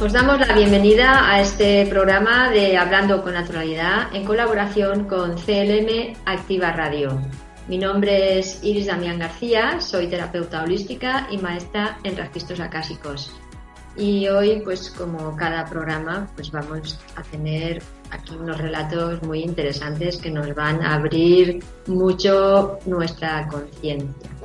Os 0.00 0.12
damos 0.12 0.38
la 0.38 0.54
bienvenida 0.54 1.28
a 1.28 1.40
este 1.40 1.84
programa 1.86 2.50
de 2.50 2.76
Hablando 2.76 3.20
con 3.20 3.34
Naturalidad 3.34 4.14
en 4.14 4.24
colaboración 4.24 5.08
con 5.08 5.34
CLM 5.34 6.14
Activa 6.24 6.70
Radio. 6.70 7.20
Mi 7.66 7.78
nombre 7.78 8.38
es 8.38 8.62
Iris 8.62 8.86
Damián 8.86 9.18
García, 9.18 9.80
soy 9.80 10.06
terapeuta 10.06 10.62
holística 10.62 11.26
y 11.32 11.38
maestra 11.38 11.98
en 12.04 12.16
registros 12.16 12.60
acásicos. 12.60 13.32
Y 13.96 14.28
hoy, 14.28 14.60
pues 14.60 14.88
como 14.88 15.34
cada 15.34 15.64
programa, 15.64 16.30
pues 16.36 16.52
vamos 16.52 17.00
a 17.16 17.22
tener 17.24 17.82
aquí 18.10 18.36
unos 18.36 18.56
relatos 18.56 19.20
muy 19.24 19.40
interesantes 19.40 20.18
que 20.18 20.30
nos 20.30 20.54
van 20.54 20.80
a 20.80 20.94
abrir 20.94 21.58
mucho 21.88 22.78
nuestra 22.86 23.48
conciencia. 23.48 24.37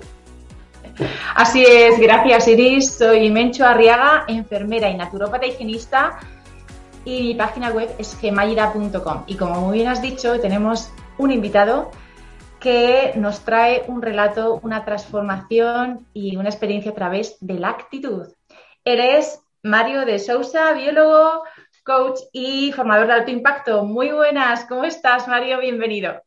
Así 1.36 1.64
es, 1.66 2.00
gracias 2.00 2.48
Iris. 2.48 2.96
Soy 2.96 3.30
Mencho 3.30 3.66
Arriaga, 3.66 4.26
enfermera 4.28 4.90
y 4.90 4.96
naturópata 4.96 5.46
higienista 5.46 6.20
y 7.06 7.22
mi 7.24 7.36
página 7.36 7.70
web 7.70 7.90
es 7.98 8.18
gemayra.com. 8.20 9.24
Y 9.28 9.36
como 9.36 9.62
muy 9.62 9.80
bien 9.80 9.90
has 9.90 10.02
dicho, 10.02 10.40
tenemos 10.40 10.92
un 11.18 11.32
invitado 11.32 11.92
que 12.60 13.12
nos 13.16 13.42
trae 13.42 13.84
un 13.88 14.02
relato, 14.02 14.60
una 14.64 14.86
transformación 14.86 16.08
y 16.14 16.38
una 16.38 16.50
experiencia 16.50 16.92
a 16.92 16.96
través 16.96 17.38
de 17.42 17.56
la 17.56 17.70
actitud. 17.70 18.28
Eres 18.86 19.42
Mario 19.64 20.06
de 20.06 20.20
Sousa, 20.20 20.72
biólogo, 20.74 21.44
coach 21.84 22.20
y 22.32 22.72
formador 22.72 23.08
de 23.08 23.14
alto 23.14 23.32
impacto. 23.32 23.84
Muy 23.84 24.12
buenas, 24.12 24.66
¿cómo 24.66 24.86
estás 24.86 25.28
Mario? 25.28 25.60
Bienvenido. 25.60 26.22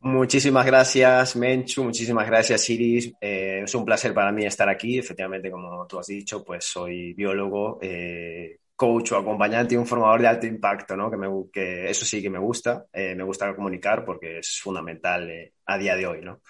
Muchísimas 0.00 0.64
gracias, 0.66 1.36
Menchu. 1.36 1.82
Muchísimas 1.82 2.26
gracias, 2.26 2.68
Iris. 2.70 3.12
Eh, 3.20 3.62
es 3.64 3.74
un 3.74 3.84
placer 3.84 4.14
para 4.14 4.30
mí 4.30 4.44
estar 4.44 4.68
aquí. 4.68 4.98
Efectivamente, 4.98 5.50
como 5.50 5.86
tú 5.86 5.98
has 5.98 6.06
dicho, 6.06 6.44
pues 6.44 6.64
soy 6.64 7.12
biólogo, 7.14 7.78
eh, 7.82 8.58
coach 8.76 9.12
o 9.12 9.16
acompañante 9.16 9.74
y 9.74 9.78
un 9.78 9.86
formador 9.86 10.20
de 10.20 10.28
alto 10.28 10.46
impacto, 10.46 10.96
¿no? 10.96 11.10
Que, 11.10 11.16
me, 11.16 11.28
que 11.52 11.90
eso 11.90 12.04
sí 12.04 12.22
que 12.22 12.30
me 12.30 12.38
gusta. 12.38 12.86
Eh, 12.92 13.14
me 13.14 13.24
gusta 13.24 13.54
comunicar 13.56 14.04
porque 14.04 14.38
es 14.38 14.60
fundamental 14.60 15.30
a 15.64 15.78
día 15.78 15.96
de 15.96 16.06
hoy, 16.06 16.20
¿no? 16.20 16.40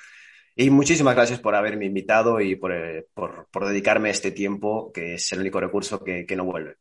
Y 0.54 0.70
muchísimas 0.70 1.14
gracias 1.14 1.38
por 1.38 1.54
haberme 1.54 1.84
invitado 1.84 2.40
y 2.40 2.56
por, 2.56 2.72
por, 3.14 3.46
por 3.50 3.68
dedicarme 3.68 4.10
este 4.10 4.32
tiempo, 4.32 4.90
que 4.92 5.14
es 5.14 5.32
el 5.32 5.40
único 5.40 5.60
recurso 5.60 6.02
que, 6.02 6.26
que 6.26 6.36
no 6.36 6.44
vuelve. 6.44 6.76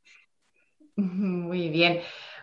Muy 0.96 1.70
bien. 1.70 2.02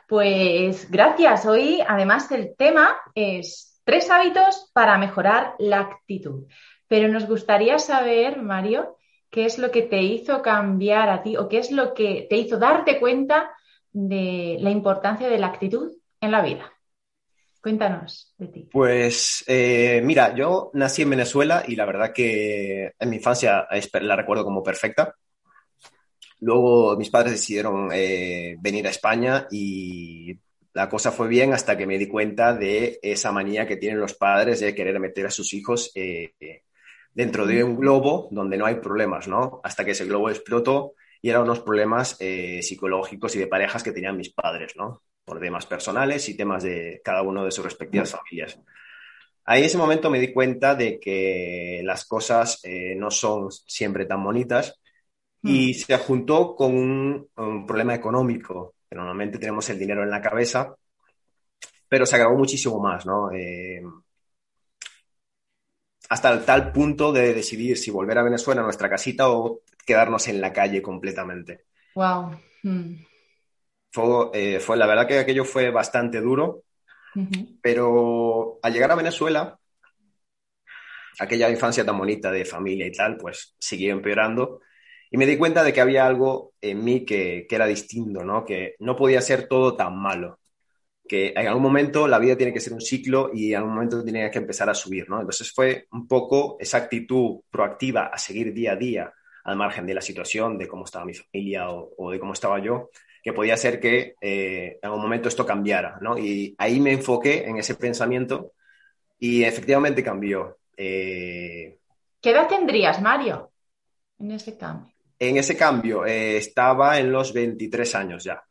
Pues 0.09 0.91
gracias. 0.91 1.47
Hoy, 1.47 1.81
además, 1.87 2.31
el 2.33 2.55
tema 2.57 2.97
es 3.15 3.72
Tres 3.85 4.11
hábitos 4.11 4.71
para 4.73 4.99
mejorar 4.99 5.55
la 5.59 5.81
actitud. 5.81 6.47
Pero 6.89 7.09
nos 7.09 7.27
gustaría 7.27 7.79
saber, 7.79 8.41
Mario, 8.41 8.97
qué 9.31 9.47
es 9.47 9.59
lo 9.59 9.71
que 9.71 9.83
te 9.83 10.03
hizo 10.03 10.43
cambiar 10.43 11.09
a 11.09 11.23
ti 11.23 11.37
o 11.37 11.49
qué 11.49 11.59
es 11.59 11.71
lo 11.71 11.95
que 11.95 12.27
te 12.29 12.37
hizo 12.37 12.59
darte 12.59 13.01
cuenta 13.01 13.51
de 13.91 14.59
la 14.61 14.71
importancia 14.71 15.29
de 15.29 15.39
la 15.39 15.49
actitud 15.49 15.93
en 16.21 16.31
la 16.31 16.43
vida. 16.43 16.73
Cuéntanos 17.63 18.35
de 18.39 18.49
ti. 18.49 18.69
Pues 18.73 19.45
eh, 19.47 20.01
mira, 20.05 20.35
yo 20.35 20.71
nací 20.75 21.03
en 21.03 21.11
Venezuela 21.11 21.63
y 21.67 21.77
la 21.77 21.85
verdad 21.85 22.13
que 22.13 22.93
en 22.99 23.11
mi 23.11 23.17
infancia 23.17 23.67
la 24.01 24.17
recuerdo 24.17 24.45
como 24.45 24.63
perfecta. 24.63 25.15
Luego 26.41 26.97
mis 26.97 27.09
padres 27.09 27.33
decidieron 27.33 27.89
eh, 27.93 28.57
venir 28.59 28.87
a 28.87 28.91
España 28.91 29.47
y 29.51 30.37
la 30.75 30.89
cosa 30.89 31.13
fue 31.13 31.29
bien 31.29 31.53
hasta 31.53 31.77
que 31.77 31.87
me 31.87 31.99
di 31.99 32.09
cuenta 32.09 32.55
de 32.55 32.99
esa 33.03 33.31
manía 33.33 33.67
que 33.67 33.77
tienen 33.77 34.01
los 34.01 34.15
padres 34.15 34.61
de 34.61 34.75
querer 34.75 34.99
meter 35.01 35.27
a 35.27 35.31
sus 35.31 35.53
hijos 35.53 35.93
eh, 35.95 36.33
dentro 37.13 37.47
de 37.47 37.63
un 37.63 37.77
globo 37.77 38.29
donde 38.31 38.57
no 38.57 38.65
hay 38.65 38.77
problemas, 38.77 39.29
¿no? 39.29 39.61
Hasta 39.65 39.85
que 39.85 39.91
ese 39.91 40.07
globo 40.07 40.31
explotó 40.31 40.95
y 41.21 41.29
eran 41.29 41.43
unos 41.43 41.61
problemas 41.61 42.17
eh, 42.21 42.63
psicológicos 42.63 43.37
y 43.37 43.39
de 43.39 43.47
parejas 43.47 43.83
que 43.83 43.93
tenían 43.93 44.17
mis 44.17 44.33
padres, 44.33 44.73
¿no? 44.77 45.03
Por 45.25 45.41
temas 45.41 45.67
personales 45.67 46.29
y 46.29 46.37
temas 46.37 46.63
de 46.63 47.01
cada 47.05 47.23
uno 47.23 47.45
de 47.45 47.51
sus 47.51 47.65
respectivas 47.65 48.11
familias. 48.11 48.59
Ahí 49.45 49.61
en 49.61 49.67
ese 49.67 49.79
momento 49.79 50.09
me 50.09 50.21
di 50.21 50.33
cuenta 50.33 50.75
de 50.75 50.99
que 50.99 51.83
las 51.85 52.07
cosas 52.07 52.61
eh, 52.65 52.95
no 52.97 53.11
son 53.11 53.51
siempre 53.51 54.07
tan 54.07 54.23
bonitas 54.25 54.81
y 55.45 55.75
se 55.75 55.99
juntó 55.99 56.55
con 56.55 56.73
un, 56.73 57.29
un 57.37 57.67
problema 57.67 57.95
económico 57.95 58.77
normalmente 58.95 59.39
tenemos 59.39 59.69
el 59.71 59.79
dinero 59.79 60.03
en 60.03 60.11
la 60.11 60.21
cabeza, 60.21 60.75
pero 61.89 62.07
se 62.07 62.17
agravó 62.17 62.37
muchísimo 62.37 62.81
más, 62.81 63.07
¿no? 63.07 63.31
Eh, 63.33 63.83
hasta 66.09 66.31
el 66.33 66.45
tal 66.45 66.73
punto 66.73 67.13
de 67.13 67.33
decidir 67.33 67.79
si 67.79 67.91
volver 67.91 68.19
a 68.19 68.23
Venezuela, 68.23 68.61
a 68.61 68.65
nuestra 68.65 68.91
casita, 68.91 69.31
o 69.31 69.61
quedarnos 69.87 70.29
en 70.29 70.41
la 70.41 70.53
calle 70.53 70.83
completamente. 70.83 71.67
Wow. 71.95 72.39
Hmm. 72.63 72.97
Fue, 73.91 74.31
eh, 74.33 74.61
fue, 74.61 74.77
la 74.77 74.87
verdad 74.87 75.07
que 75.07 75.19
aquello 75.19 75.45
fue 75.45 75.71
bastante 75.71 76.21
duro, 76.21 76.65
uh 77.15 77.21
-huh. 77.21 77.59
pero 77.63 78.59
al 78.63 78.73
llegar 78.73 78.91
a 78.91 78.97
Venezuela, 78.97 79.59
aquella 81.19 81.51
infancia 81.51 81.85
tan 81.85 81.99
bonita 81.99 82.31
de 82.31 82.45
familia 82.45 82.87
y 82.87 82.93
tal, 82.93 83.17
pues 83.17 83.55
siguió 83.59 83.93
empeorando 83.93 84.61
y 85.13 85.19
me 85.19 85.27
di 85.27 85.37
cuenta 85.37 85.63
de 85.63 85.75
que 85.75 85.83
había 85.83 86.07
algo 86.07 86.55
en 86.63 86.83
mí 86.83 87.05
que, 87.05 87.45
que, 87.47 87.55
era 87.55 87.67
distinto, 87.67 88.25
¿no? 88.25 88.47
Que 88.47 88.77
no 88.79 88.97
podía 88.97 89.21
ser 89.21 89.47
todo 89.47 89.77
tan 89.77 89.95
malo. 89.99 90.41
Que 91.07 91.35
en 91.37 91.47
algún 91.47 91.63
momento 91.63 92.09
la 92.09 92.19
vida 92.19 92.35
tiene 92.35 92.55
que 92.55 92.61
ser 92.61 92.73
un 92.73 92.81
ciclo 92.81 93.31
y 93.35 93.51
en 93.51 93.59
algún 93.59 93.75
momento 93.75 94.03
tenía 94.03 94.31
que 94.31 94.39
empezar 94.39 94.71
a 94.71 94.75
subir, 94.75 95.11
¿no? 95.11 95.21
Entonces 95.21 95.53
fue 95.53 95.87
un 95.93 96.09
poco 96.09 96.57
esa 96.59 96.79
actitud 96.79 97.41
proactiva 97.51 98.07
a 98.07 98.17
seguir 98.17 98.55
día 98.55 98.73
a 98.73 98.77
día, 98.77 99.13
al 99.45 99.57
margen 99.57 99.85
de 99.85 99.93
la 99.93 100.01
situación, 100.01 100.57
de 100.57 100.67
cómo 100.67 100.87
estaba 100.87 101.05
mi 101.05 101.13
familia 101.13 101.69
o, 101.69 102.11
de 102.11 102.19
cómo 102.19 102.33
estaba 102.33 102.59
yo, 102.59 102.89
que 103.23 103.35
podía 103.35 103.59
ser 103.59 103.81
que 103.81 104.15
eh, 104.19 104.79
en 104.81 104.87
algún 104.87 105.03
momento 105.03 105.29
esto 105.29 105.45
cambiara, 105.45 105.99
¿no? 106.01 106.17
Y 106.17 106.55
ahí 106.57 106.81
me 106.81 106.93
enfoqué 106.93 107.45
en 107.45 107.59
ese 107.59 107.75
pensamiento 107.75 108.53
y 109.19 109.45
efectivamente 109.45 110.03
cambió. 110.03 110.57
Eh... 110.75 111.77
¿Qué 112.23 112.31
edad 112.31 112.49
tendrías, 112.49 113.03
Mario, 113.03 113.53
en 114.19 114.31
ese 114.31 114.57
cambio? 114.57 114.92
En 115.25 115.37
ese 115.37 115.57
cambio, 115.57 116.05
eh, 116.05 116.37
estaba 116.37 116.99
en 116.99 117.13
los 117.13 117.33
23 117.33 117.95
años 117.95 118.25
ya. 118.25 118.43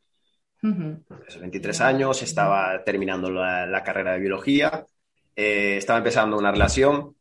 Uh 0.64 0.70
-huh. 0.70 1.04
23 1.42 1.82
años, 1.82 2.22
estaba 2.22 2.82
terminando 2.82 3.29
la, 3.29 3.66
la 3.66 3.84
carrera 3.84 4.14
de 4.14 4.22
biología, 4.22 4.85
eh, 5.35 5.76
estaba 5.76 6.00
empezando 6.00 6.38
una 6.38 6.50
relación 6.50 7.14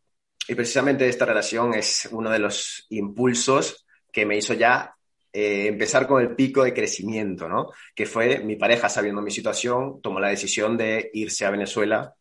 y 0.47 0.55
precisamente 0.55 1.08
esta 1.08 1.25
relación 1.25 1.75
es 1.75 2.08
uno 2.12 2.31
de 2.31 2.38
los 2.38 2.87
impulsos 2.91 3.85
que 4.12 4.25
me 4.25 4.37
hizo 4.37 4.55
ya 4.55 4.94
eh, 5.32 5.67
empezar 5.67 6.06
con 6.06 6.23
el 6.23 6.37
pico 6.37 6.62
de 6.62 6.73
crecimiento, 6.73 7.49
¿no? 7.49 7.73
Que 7.93 8.06
fue 8.06 8.38
mi 8.44 8.55
pareja, 8.55 8.88
sabiendo 8.88 9.20
mi 9.20 9.32
situación, 9.32 10.00
tomó 10.00 10.20
la 10.20 10.29
decisión 10.29 10.76
de 10.76 11.11
irse 11.12 11.44
a 11.44 11.50
Venezuela 11.50 12.14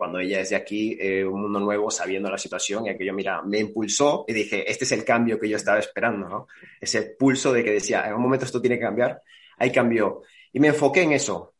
cuando 0.00 0.18
ella 0.18 0.40
es 0.40 0.48
de 0.48 0.56
aquí, 0.56 0.96
eh, 0.98 1.22
un 1.22 1.42
mundo 1.42 1.60
nuevo, 1.60 1.90
sabiendo 1.90 2.30
la 2.30 2.38
situación, 2.38 2.86
y 2.86 2.88
aquello, 2.88 3.12
mira, 3.12 3.42
me 3.42 3.58
impulsó 3.58 4.24
y 4.26 4.32
dije, 4.32 4.64
este 4.70 4.84
es 4.84 4.92
el 4.92 5.04
cambio 5.04 5.38
que 5.38 5.46
yo 5.46 5.58
estaba 5.58 5.78
esperando, 5.78 6.26
¿no? 6.26 6.48
Ese 6.80 7.02
pulso 7.18 7.52
de 7.52 7.62
que 7.62 7.72
decía, 7.72 8.06
en 8.06 8.14
un 8.14 8.22
momento 8.22 8.46
esto 8.46 8.62
tiene 8.62 8.78
que 8.78 8.84
cambiar, 8.86 9.20
ahí 9.58 9.70
cambió. 9.70 10.22
Y 10.54 10.58
me 10.58 10.68
enfoqué 10.68 11.02
en 11.02 11.12
eso, 11.12 11.52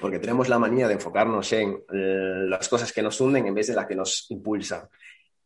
porque 0.00 0.18
tenemos 0.18 0.48
la 0.48 0.58
manía 0.58 0.88
de 0.88 0.94
enfocarnos 0.94 1.52
en 1.52 1.72
eh, 1.92 2.46
las 2.48 2.66
cosas 2.66 2.94
que 2.94 3.02
nos 3.02 3.20
hunden 3.20 3.46
en 3.46 3.54
vez 3.54 3.66
de 3.66 3.74
las 3.74 3.84
que 3.84 3.94
nos 3.94 4.30
impulsan. 4.30 4.88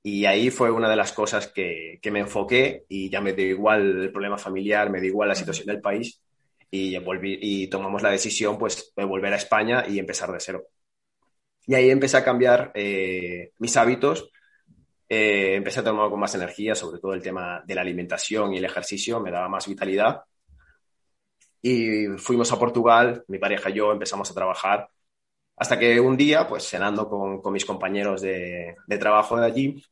Y 0.00 0.24
ahí 0.24 0.50
fue 0.50 0.70
una 0.70 0.88
de 0.88 0.94
las 0.94 1.10
cosas 1.10 1.48
que, 1.48 1.98
que 2.00 2.12
me 2.12 2.20
enfoqué 2.20 2.84
y 2.88 3.10
ya 3.10 3.20
me 3.20 3.32
dio 3.32 3.48
igual 3.48 4.02
el 4.02 4.12
problema 4.12 4.38
familiar, 4.38 4.88
me 4.88 5.00
dio 5.00 5.08
igual 5.08 5.30
la 5.30 5.34
situación 5.34 5.66
del 5.66 5.80
país 5.80 6.20
y, 6.70 6.96
volví, 6.98 7.38
y 7.42 7.66
tomamos 7.66 8.02
la 8.02 8.10
decisión 8.10 8.56
pues, 8.56 8.92
de 8.94 9.04
volver 9.04 9.32
a 9.32 9.36
España 9.36 9.84
y 9.88 9.98
empezar 9.98 10.30
de 10.30 10.38
cero. 10.38 10.68
Y 11.66 11.74
ahí 11.74 11.90
empecé 11.90 12.16
a 12.16 12.24
cambiar 12.24 12.72
eh, 12.74 13.52
mis 13.58 13.76
hábitos, 13.76 14.30
eh, 15.08 15.54
empecé 15.54 15.80
a 15.80 15.84
tomar 15.84 16.10
con 16.10 16.20
más 16.20 16.34
energía, 16.34 16.74
sobre 16.74 16.98
todo 16.98 17.14
el 17.14 17.22
tema 17.22 17.62
de 17.64 17.74
la 17.74 17.80
alimentación 17.80 18.52
y 18.52 18.58
el 18.58 18.64
ejercicio, 18.64 19.20
me 19.20 19.30
daba 19.30 19.48
más 19.48 19.66
vitalidad. 19.66 20.22
Y 21.62 22.06
fuimos 22.18 22.52
a 22.52 22.58
Portugal, 22.58 23.24
mi 23.28 23.38
pareja 23.38 23.70
y 23.70 23.74
yo 23.74 23.92
empezamos 23.92 24.30
a 24.30 24.34
trabajar, 24.34 24.88
hasta 25.56 25.78
que 25.78 26.00
un 26.00 26.16
día, 26.16 26.46
pues 26.46 26.68
cenando 26.68 27.08
con, 27.08 27.40
con 27.40 27.52
mis 27.52 27.64
compañeros 27.64 28.20
de, 28.20 28.76
de, 28.86 28.98
trabajo 28.98 29.36
de 29.38 29.46
allí, 29.46 29.82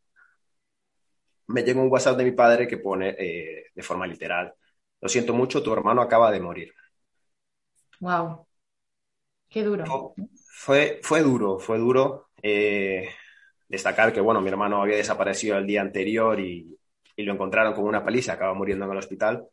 me 1.47 1.63
llegó 1.63 1.83
un 1.83 1.91
WhatsApp 1.91 2.17
de 2.19 2.25
mi 2.25 2.33
padre 2.33 2.67
que 2.67 2.79
pone 2.79 3.15
eh, 3.19 3.67
de 3.75 3.83
forma 3.83 4.07
literal, 4.07 4.53
lo 5.01 5.09
siento 5.09 5.33
mucho, 5.35 5.63
tu 5.63 5.73
hermano 5.73 6.03
acaba 6.03 6.31
de 6.31 6.41
morir. 6.41 6.73
Wow, 8.01 8.47
qué 9.49 9.63
duro. 9.63 10.15
Fue, 10.55 11.01
fue 11.03 11.23
duro, 11.23 11.59
fue 11.59 11.79
duro. 11.79 12.29
Eh, 12.43 13.09
destacar 13.67 14.13
que, 14.13 14.21
bueno, 14.21 14.41
mi 14.43 14.51
hermano 14.51 14.83
había 14.83 14.97
desaparecido 14.97 15.57
el 15.57 15.67
día 15.67 15.81
anterior 15.81 16.39
y, 16.39 16.79
y 17.17 17.23
lo 17.23 17.33
encontraron 17.33 17.73
con 17.73 17.85
una 17.85 18.05
paliza, 18.05 18.35
acaba 18.35 18.53
muriendo 18.55 18.85
en 18.85 18.93
el 18.93 18.99
hospital. 18.99 19.49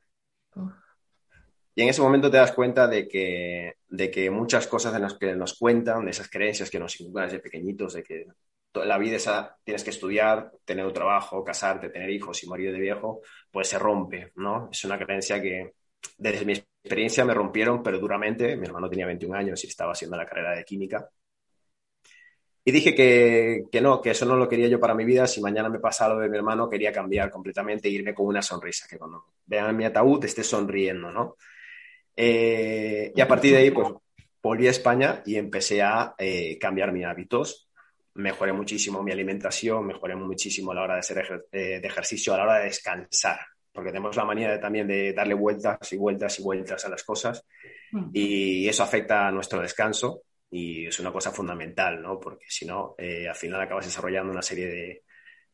Y 1.73 1.81
en 1.81 1.89
ese 1.89 2.01
momento 2.01 2.29
te 2.29 2.37
das 2.37 2.51
cuenta 2.51 2.87
de 2.87 3.07
que, 3.07 3.75
de 3.87 4.11
que 4.11 4.29
muchas 4.29 4.67
cosas 4.67 4.91
de 4.93 4.99
las 4.99 5.13
que 5.13 5.33
nos 5.35 5.57
cuentan, 5.57 6.03
de 6.03 6.11
esas 6.11 6.29
creencias 6.29 6.69
que 6.69 6.79
nos 6.79 6.99
inculcan 6.99 7.25
desde 7.25 7.39
pequeñitos, 7.39 7.93
de 7.93 8.03
que 8.03 8.25
la 8.73 8.97
vida 8.97 9.15
esa, 9.15 9.57
tienes 9.63 9.85
que 9.85 9.91
estudiar, 9.91 10.51
tener 10.65 10.85
un 10.85 10.93
trabajo, 10.93 11.43
casarte, 11.43 11.89
tener 11.89 12.09
hijos 12.09 12.43
y 12.43 12.47
morir 12.47 12.73
de 12.73 12.79
viejo, 12.79 13.21
pues 13.49 13.69
se 13.69 13.79
rompe, 13.79 14.33
¿no? 14.35 14.69
Es 14.69 14.83
una 14.83 14.99
creencia 14.99 15.41
que 15.41 15.73
desde 16.17 16.45
mi 16.45 16.53
experiencia 16.83 17.25
me 17.25 17.33
rompieron, 17.33 17.83
pero 17.83 17.99
duramente. 17.99 18.55
Mi 18.55 18.65
hermano 18.65 18.89
tenía 18.89 19.05
21 19.05 19.35
años 19.35 19.63
y 19.63 19.67
estaba 19.67 19.91
haciendo 19.91 20.17
la 20.17 20.25
carrera 20.25 20.55
de 20.55 20.63
química. 20.63 21.09
Y 22.63 22.71
dije 22.71 22.93
que, 22.93 23.63
que, 23.71 23.81
no, 23.81 24.01
que 24.01 24.11
eso 24.11 24.25
no 24.25 24.35
lo 24.35 24.47
quería 24.47 24.67
yo 24.67 24.79
para 24.79 24.93
mi 24.93 25.05
vida. 25.05 25.27
Si 25.27 25.41
mañana 25.41 25.69
me 25.69 25.79
pasa 25.79 26.05
algo 26.05 26.19
de 26.19 26.29
mi 26.29 26.37
hermano, 26.37 26.69
quería 26.69 26.91
cambiar 26.91 27.29
completamente 27.31 27.87
e 27.87 27.91
irme 27.91 28.13
con 28.13 28.27
una 28.27 28.41
sonrisa, 28.41 28.87
que 28.87 28.97
cuando 28.97 29.25
vean 29.45 29.75
mi 29.75 29.85
ataúd 29.85 30.23
esté 30.25 30.43
sonriendo, 30.43 31.11
¿no? 31.11 31.37
Eh, 32.15 33.11
y 33.15 33.21
a 33.21 33.27
partir 33.27 33.53
de 33.53 33.59
ahí, 33.59 33.71
pues 33.71 33.89
volví 34.41 34.67
a 34.67 34.71
España 34.71 35.23
y 35.25 35.35
empecé 35.35 35.81
a 35.81 36.13
eh, 36.17 36.57
cambiar 36.59 36.91
mis 36.91 37.05
hábitos. 37.05 37.69
Mejoré 38.15 38.51
muchísimo 38.51 39.01
mi 39.01 39.11
alimentación, 39.11 39.87
mejoré 39.87 40.15
muchísimo 40.15 40.71
a 40.71 40.75
la 40.75 40.83
hora 40.83 40.93
de 40.95 40.99
hacer 40.99 41.47
eh, 41.51 41.79
de 41.79 41.87
ejercicio, 41.87 42.33
a 42.33 42.37
la 42.37 42.43
hora 42.43 42.57
de 42.59 42.65
descansar 42.65 43.39
porque 43.79 43.91
tenemos 43.91 44.17
la 44.17 44.25
manía 44.25 44.51
de, 44.51 44.57
también 44.57 44.85
de 44.85 45.13
darle 45.13 45.35
vueltas 45.35 45.93
y 45.93 45.95
vueltas 45.95 46.37
y 46.37 46.43
vueltas 46.43 46.83
a 46.83 46.89
las 46.89 47.01
cosas 47.01 47.45
mm. 47.93 48.09
y 48.11 48.67
eso 48.67 48.83
afecta 48.83 49.25
a 49.25 49.31
nuestro 49.31 49.61
descanso 49.61 50.23
y 50.51 50.87
es 50.87 50.99
una 50.99 51.13
cosa 51.13 51.31
fundamental, 51.31 52.01
¿no? 52.01 52.19
Porque 52.19 52.43
si 52.49 52.65
no, 52.65 52.95
eh, 52.97 53.25
al 53.29 53.35
final 53.35 53.61
acabas 53.61 53.85
desarrollando 53.85 54.33
una 54.33 54.41
serie 54.41 54.67
de, 54.67 55.03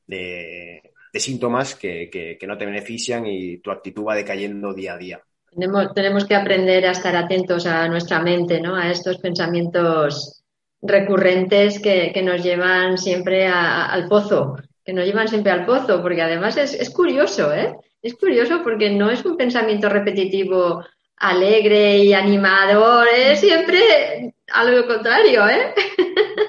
de, 0.07 0.93
de 1.13 1.19
síntomas 1.19 1.75
que, 1.75 2.09
que, 2.09 2.35
que, 2.35 2.47
no 2.47 2.57
te 2.57 2.65
benefician 2.65 3.27
y 3.27 3.59
tu 3.59 3.69
actitud 3.69 4.05
va 4.05 4.15
decayendo 4.15 4.73
día 4.73 4.95
a 4.95 4.97
día. 4.97 5.21
Tenemos, 5.51 5.93
tenemos 5.93 6.25
que 6.25 6.33
aprender 6.33 6.87
a 6.87 6.91
estar 6.91 7.15
atentos 7.15 7.67
a 7.67 7.87
nuestra 7.87 8.21
mente, 8.21 8.59
¿no? 8.59 8.75
A 8.75 8.89
estos 8.89 9.19
pensamientos 9.19 10.43
recurrentes 10.81 11.79
que, 11.79 12.11
que 12.11 12.23
nos 12.23 12.43
llevan 12.43 12.97
siempre 12.97 13.45
a, 13.45 13.85
al 13.85 14.07
pozo, 14.07 14.55
que 14.85 14.93
nos 14.93 15.05
llevan 15.05 15.27
siempre 15.27 15.51
al 15.51 15.65
pozo, 15.65 16.01
porque 16.01 16.21
además 16.21 16.55
es, 16.57 16.73
es 16.73 16.91
curioso, 16.91 17.51
¿eh? 17.53 17.75
Es 18.01 18.13
curioso 18.13 18.61
porque 18.63 18.91
no 18.91 19.09
es 19.09 19.25
un 19.25 19.35
pensamiento 19.35 19.89
repetitivo 19.89 20.85
alegre 21.17 21.97
y 21.97 22.13
animador, 22.13 23.07
es 23.15 23.39
siempre 23.39 24.33
algo 24.53 24.85
contrario, 24.85 25.47
¿eh? 25.47 25.73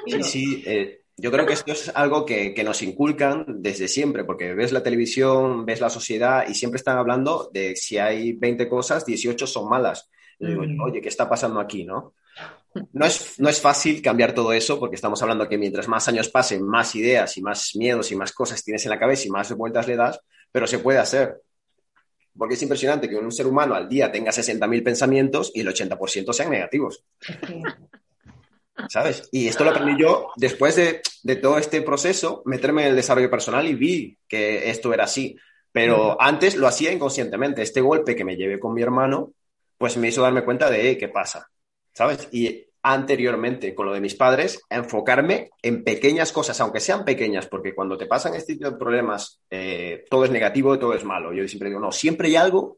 Sí, 0.06 0.22
sí. 0.22 0.62
Eh, 0.66 1.00
yo 1.16 1.32
creo 1.32 1.46
que 1.46 1.54
esto 1.54 1.72
es 1.72 1.90
algo 1.96 2.26
que, 2.26 2.52
que, 2.52 2.62
nos 2.62 2.82
inculcan 2.82 3.46
desde 3.48 3.88
siempre, 3.88 4.24
porque 4.24 4.52
ves 4.52 4.70
la 4.70 4.82
televisión, 4.82 5.64
ves 5.64 5.80
la 5.80 5.88
sociedad 5.88 6.46
y 6.46 6.52
siempre 6.52 6.76
están 6.76 6.98
hablando 6.98 7.48
de 7.54 7.74
si 7.74 7.96
hay 7.96 8.34
20 8.34 8.68
cosas, 8.68 9.06
18 9.06 9.46
son 9.46 9.68
malas. 9.68 10.10
digo, 10.38 10.62
mm. 10.62 10.80
oye, 10.82 11.00
¿qué 11.00 11.08
está 11.08 11.26
pasando 11.26 11.58
aquí, 11.58 11.84
no? 11.84 12.12
No 12.92 13.06
es, 13.06 13.38
no 13.38 13.48
es 13.48 13.60
fácil 13.60 14.02
cambiar 14.02 14.34
todo 14.34 14.52
eso 14.52 14.78
porque 14.78 14.96
estamos 14.96 15.20
hablando 15.22 15.48
que 15.48 15.58
mientras 15.58 15.88
más 15.88 16.08
años 16.08 16.28
pasen, 16.28 16.66
más 16.66 16.94
ideas 16.94 17.36
y 17.36 17.42
más 17.42 17.72
miedos 17.74 18.10
y 18.10 18.16
más 18.16 18.32
cosas 18.32 18.62
tienes 18.64 18.84
en 18.84 18.90
la 18.90 18.98
cabeza 18.98 19.26
y 19.26 19.30
más 19.30 19.52
vueltas 19.52 19.86
le 19.86 19.96
das, 19.96 20.20
pero 20.50 20.66
se 20.66 20.78
puede 20.78 20.98
hacer. 20.98 21.42
Porque 22.36 22.54
es 22.54 22.62
impresionante 22.62 23.08
que 23.08 23.16
un 23.16 23.32
ser 23.32 23.46
humano 23.46 23.74
al 23.74 23.88
día 23.88 24.12
tenga 24.12 24.30
60.000 24.30 24.84
pensamientos 24.84 25.52
y 25.54 25.60
el 25.60 25.68
80% 25.68 26.32
sean 26.32 26.50
negativos. 26.50 27.04
¿Sabes? 28.88 29.28
Y 29.32 29.48
esto 29.48 29.64
lo 29.64 29.70
aprendí 29.70 30.02
yo 30.02 30.28
después 30.36 30.76
de, 30.76 31.00
de, 31.22 31.36
todo 31.36 31.56
este 31.56 31.80
proceso, 31.80 32.42
meterme 32.44 32.82
en 32.82 32.88
el 32.88 32.96
desarrollo 32.96 33.30
personal 33.30 33.66
y 33.66 33.74
vi 33.74 34.18
que 34.28 34.68
esto 34.70 34.92
era 34.92 35.04
así. 35.04 35.36
Pero 35.72 36.20
antes 36.20 36.56
lo 36.56 36.66
hacía 36.66 36.92
inconscientemente. 36.92 37.62
Este 37.62 37.80
golpe 37.80 38.14
que 38.14 38.24
me 38.24 38.36
llevé 38.36 38.58
con 38.58 38.74
mi 38.74 38.82
hermano, 38.82 39.32
pues 39.78 39.96
me 39.96 40.08
hizo 40.08 40.22
darme 40.22 40.44
cuenta 40.44 40.70
de, 40.70 40.96
¿qué 40.96 41.08
pasa? 41.08 41.50
¿Sabes? 41.92 42.28
Y 42.32 42.65
anteriormente 42.88 43.74
con 43.74 43.86
lo 43.86 43.92
de 43.92 44.00
mis 44.00 44.14
padres, 44.14 44.62
enfocarme 44.70 45.50
en 45.60 45.82
pequeñas 45.82 46.30
cosas, 46.30 46.60
aunque 46.60 46.78
sean 46.78 47.04
pequeñas, 47.04 47.48
porque 47.48 47.74
cuando 47.74 47.98
te 47.98 48.06
pasan 48.06 48.34
este 48.34 48.54
tipo 48.54 48.70
de 48.70 48.76
problemas, 48.76 49.40
eh, 49.50 50.04
todo 50.08 50.24
es 50.24 50.30
negativo 50.30 50.72
y 50.72 50.78
todo 50.78 50.94
es 50.94 51.02
malo. 51.02 51.32
Yo 51.32 51.46
siempre 51.48 51.68
digo, 51.68 51.80
no, 51.80 51.90
siempre 51.90 52.28
hay 52.28 52.36
algo 52.36 52.76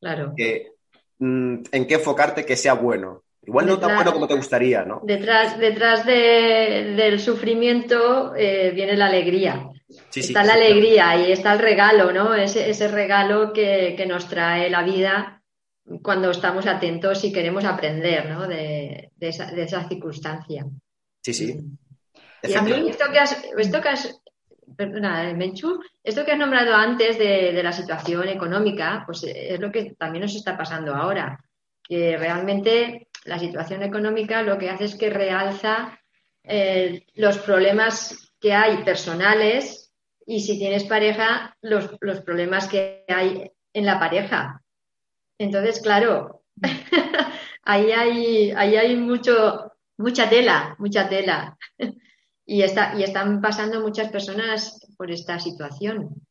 claro. 0.00 0.32
que, 0.36 0.74
mm, 1.18 1.56
en 1.72 1.86
que 1.88 1.94
enfocarte 1.94 2.46
que 2.46 2.54
sea 2.54 2.74
bueno. 2.74 3.24
Igual 3.42 3.66
detrás, 3.66 3.80
no 3.80 3.86
tan 3.88 3.96
bueno 3.96 4.12
como 4.12 4.28
te 4.28 4.34
gustaría, 4.34 4.84
¿no? 4.84 5.00
Detrás, 5.02 5.58
detrás 5.58 6.06
de, 6.06 6.94
del 6.96 7.18
sufrimiento 7.18 8.32
eh, 8.36 8.70
viene 8.74 8.96
la 8.96 9.06
alegría. 9.06 9.68
Sí, 10.10 10.20
está 10.20 10.42
sí, 10.42 10.46
la 10.46 10.54
sí, 10.54 10.60
alegría 10.60 11.04
claro. 11.12 11.28
y 11.28 11.32
está 11.32 11.52
el 11.52 11.58
regalo, 11.58 12.12
¿no? 12.12 12.34
Ese, 12.34 12.70
ese 12.70 12.86
regalo 12.86 13.52
que, 13.52 13.94
que 13.96 14.06
nos 14.06 14.28
trae 14.28 14.70
la 14.70 14.82
vida 14.82 15.42
cuando 16.02 16.30
estamos 16.30 16.66
atentos 16.66 17.22
y 17.24 17.32
queremos 17.32 17.64
aprender 17.64 18.28
¿no? 18.28 18.46
de, 18.46 19.12
de, 19.16 19.28
esa, 19.28 19.46
de, 19.46 19.62
esa, 19.62 19.88
circunstancia. 19.88 20.66
Sí, 21.22 21.32
sí. 21.32 21.56
Y 22.42 22.54
a 22.54 22.62
mí 22.62 22.88
esto 22.88 23.04
que 23.12 23.18
has, 23.18 23.44
esto 23.56 23.80
que 23.80 23.88
has 23.88 24.20
perdona, 24.76 25.32
Menchu, 25.32 25.80
esto 26.02 26.24
que 26.24 26.32
has 26.32 26.38
nombrado 26.38 26.74
antes 26.74 27.18
de, 27.18 27.52
de, 27.52 27.62
la 27.62 27.72
situación 27.72 28.28
económica, 28.28 29.02
pues 29.06 29.24
es 29.24 29.58
lo 29.58 29.72
que 29.72 29.94
también 29.94 30.22
nos 30.22 30.34
está 30.34 30.56
pasando 30.56 30.94
ahora. 30.94 31.38
Que 31.82 32.16
realmente 32.16 33.08
la 33.24 33.38
situación 33.38 33.82
económica 33.82 34.42
lo 34.42 34.58
que 34.58 34.70
hace 34.70 34.84
es 34.84 34.94
que 34.96 35.10
realza 35.10 35.98
eh, 36.42 37.04
los 37.14 37.38
problemas 37.38 38.32
que 38.40 38.52
hay 38.52 38.82
personales 38.84 39.92
y 40.26 40.40
si 40.40 40.58
tienes 40.58 40.84
pareja, 40.84 41.56
los, 41.60 41.90
los 42.00 42.20
problemas 42.20 42.68
que 42.68 43.04
hay 43.08 43.50
en 43.72 43.86
la 43.86 43.98
pareja. 43.98 44.62
Entonces, 45.38 45.80
claro, 45.80 46.42
ahí 47.62 47.92
hay, 47.92 48.50
ahí 48.52 48.76
hay 48.76 48.96
mucho, 48.96 49.72
mucha 49.96 50.28
tela, 50.28 50.76
mucha 50.78 51.08
tela. 51.08 51.56
y, 52.46 52.62
está, 52.62 52.94
y 52.98 53.02
están 53.02 53.40
pasando 53.40 53.80
muchas 53.80 54.10
personas 54.10 54.86
por 54.96 55.10
esta 55.10 55.38
situación. 55.38 56.25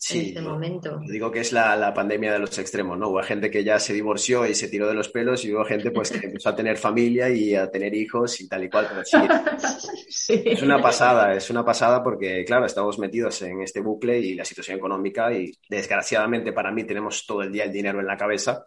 Sí, 0.00 0.20
en 0.20 0.26
este 0.26 0.40
momento. 0.42 1.00
Digo 1.04 1.28
que 1.32 1.40
es 1.40 1.52
la, 1.52 1.74
la, 1.74 1.92
pandemia 1.92 2.32
de 2.32 2.38
los 2.38 2.56
extremos, 2.56 2.96
¿no? 2.96 3.08
Hubo 3.08 3.20
gente 3.20 3.50
que 3.50 3.64
ya 3.64 3.80
se 3.80 3.92
divorció 3.92 4.46
y 4.46 4.54
se 4.54 4.68
tiró 4.68 4.86
de 4.86 4.94
los 4.94 5.08
pelos 5.08 5.44
y 5.44 5.52
hubo 5.52 5.64
gente 5.64 5.90
pues 5.90 6.12
que 6.12 6.18
empezó 6.28 6.50
a 6.50 6.54
tener 6.54 6.78
familia 6.78 7.28
y 7.28 7.56
a 7.56 7.68
tener 7.68 7.92
hijos 7.92 8.40
y 8.40 8.48
tal 8.48 8.62
y 8.62 8.70
cual, 8.70 8.86
pero 8.88 9.04
sí, 9.04 9.18
sí. 10.08 10.42
es 10.46 10.62
una 10.62 10.80
pasada, 10.80 11.34
es 11.34 11.50
una 11.50 11.64
pasada 11.64 12.00
porque, 12.00 12.44
claro, 12.44 12.64
estamos 12.64 12.96
metidos 13.00 13.42
en 13.42 13.60
este 13.60 13.80
bucle 13.80 14.20
y 14.20 14.34
la 14.34 14.44
situación 14.44 14.78
económica 14.78 15.32
y 15.32 15.52
desgraciadamente 15.68 16.52
para 16.52 16.70
mí 16.70 16.84
tenemos 16.84 17.26
todo 17.26 17.42
el 17.42 17.50
día 17.50 17.64
el 17.64 17.72
dinero 17.72 17.98
en 17.98 18.06
la 18.06 18.16
cabeza 18.16 18.66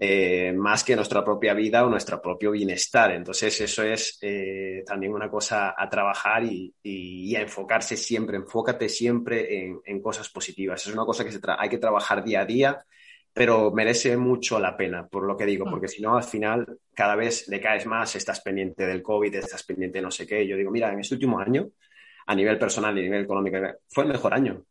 eh, 0.00 0.52
más 0.52 0.82
que 0.82 0.96
nuestra 0.96 1.24
propia 1.24 1.54
vida 1.54 1.84
o 1.84 1.90
nuestro 1.90 2.20
propio 2.20 2.50
bienestar. 2.50 3.12
Entonces, 3.12 3.60
eso 3.60 3.82
es 3.82 4.18
eh, 4.22 4.82
también 4.86 5.12
una 5.12 5.30
cosa 5.30 5.74
a 5.76 5.88
trabajar 5.88 6.44
y, 6.44 6.74
y, 6.82 7.30
y, 7.30 7.36
a 7.36 7.42
enfocarse 7.42 7.96
siempre. 7.96 8.36
Enfócate 8.36 8.88
siempre 8.88 9.64
en, 9.64 9.80
en 9.84 10.00
cosas 10.00 10.28
positivas. 10.28 10.86
Es 10.86 10.92
una 10.92 11.04
cosa 11.04 11.24
que 11.24 11.32
se 11.32 11.40
hay 11.46 11.68
que 11.68 11.78
trabajar 11.78 12.24
día 12.24 12.40
a 12.40 12.44
día, 12.46 12.84
pero 13.32 13.72
merece 13.72 14.16
mucho 14.16 14.58
la 14.60 14.76
pena, 14.76 15.08
por 15.08 15.24
lo 15.24 15.36
que 15.36 15.44
digo, 15.44 15.64
porque 15.68 15.88
si 15.88 16.00
no, 16.00 16.16
al 16.16 16.22
final, 16.22 16.78
cada 16.94 17.16
vez 17.16 17.48
le 17.48 17.60
caes 17.60 17.84
más, 17.84 18.14
estás 18.14 18.40
pendiente 18.40 18.86
del 18.86 19.02
COVID, 19.02 19.34
estás 19.34 19.64
pendiente 19.64 19.98
de 19.98 20.02
no 20.02 20.10
sé 20.10 20.26
qué. 20.26 20.46
Yo 20.46 20.56
digo, 20.56 20.70
mira, 20.70 20.92
en 20.92 21.00
este 21.00 21.14
último 21.14 21.38
año, 21.38 21.68
a 22.26 22.34
nivel 22.34 22.58
personal 22.58 22.96
y 22.96 23.00
a 23.00 23.04
nivel 23.04 23.24
económico, 23.24 23.58
fue 23.88 24.04
el 24.04 24.10
mejor 24.10 24.34
año. 24.34 24.64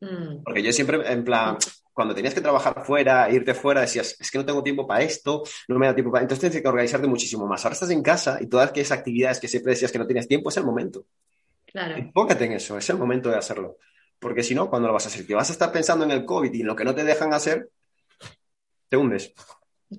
Mm. 0.00 0.42
Porque 0.42 0.62
yo 0.62 0.72
siempre, 0.72 1.12
en 1.12 1.24
plan, 1.24 1.58
cuando 1.92 2.14
tenías 2.14 2.34
que 2.34 2.40
trabajar 2.40 2.84
fuera, 2.84 3.30
irte 3.30 3.54
fuera, 3.54 3.82
decías, 3.82 4.16
es 4.18 4.30
que 4.30 4.38
no 4.38 4.44
tengo 4.44 4.62
tiempo 4.62 4.86
para 4.86 5.02
esto, 5.02 5.42
no 5.68 5.78
me 5.78 5.86
da 5.86 5.94
tiempo 5.94 6.12
para... 6.12 6.22
Entonces 6.22 6.40
tienes 6.40 6.62
que 6.62 6.68
organizarte 6.68 7.06
muchísimo 7.06 7.46
más. 7.46 7.64
Ahora 7.64 7.74
estás 7.74 7.90
en 7.90 8.02
casa 8.02 8.38
y 8.40 8.46
todas 8.46 8.70
aquellas 8.70 8.92
actividades 8.92 9.40
que 9.40 9.48
siempre 9.48 9.72
decías 9.72 9.92
que 9.92 9.98
no 9.98 10.06
tienes 10.06 10.28
tiempo, 10.28 10.48
es 10.48 10.56
el 10.56 10.64
momento. 10.64 11.04
Claro. 11.66 11.96
Enfócate 11.96 12.44
en 12.44 12.52
eso, 12.52 12.78
es 12.78 12.88
el 12.90 12.96
momento 12.96 13.28
de 13.30 13.36
hacerlo. 13.36 13.76
Porque 14.18 14.42
si 14.42 14.54
no, 14.54 14.68
cuando 14.68 14.88
lo 14.88 14.94
vas 14.94 15.06
a 15.06 15.08
hacer? 15.08 15.26
Que 15.26 15.34
vas 15.34 15.48
a 15.48 15.52
estar 15.52 15.72
pensando 15.72 16.04
en 16.04 16.10
el 16.10 16.24
COVID 16.24 16.52
y 16.52 16.60
en 16.60 16.66
lo 16.66 16.76
que 16.76 16.84
no 16.84 16.94
te 16.94 17.04
dejan 17.04 17.32
hacer, 17.32 17.70
te 18.88 18.96
hundes. 18.96 19.32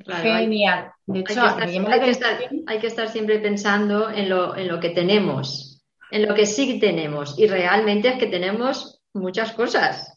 Genial. 0.05 0.91
De 1.05 1.19
hecho, 1.19 1.43
hay 1.43 2.79
que, 2.79 2.87
estar, 2.87 3.09
siempre 3.09 3.39
pensando 3.39 4.09
en 4.09 4.29
lo, 4.29 4.55
en 4.55 4.67
lo 4.67 4.79
que 4.79 4.91
tenemos, 4.91 5.83
en 6.11 6.27
lo 6.27 6.33
que 6.33 6.45
sí 6.45 6.79
tenemos. 6.79 7.37
Y 7.37 7.47
realmente 7.47 8.09
es 8.09 8.17
que 8.17 8.27
tenemos 8.27 9.01
muchas 9.13 9.51
cosas. 9.53 10.10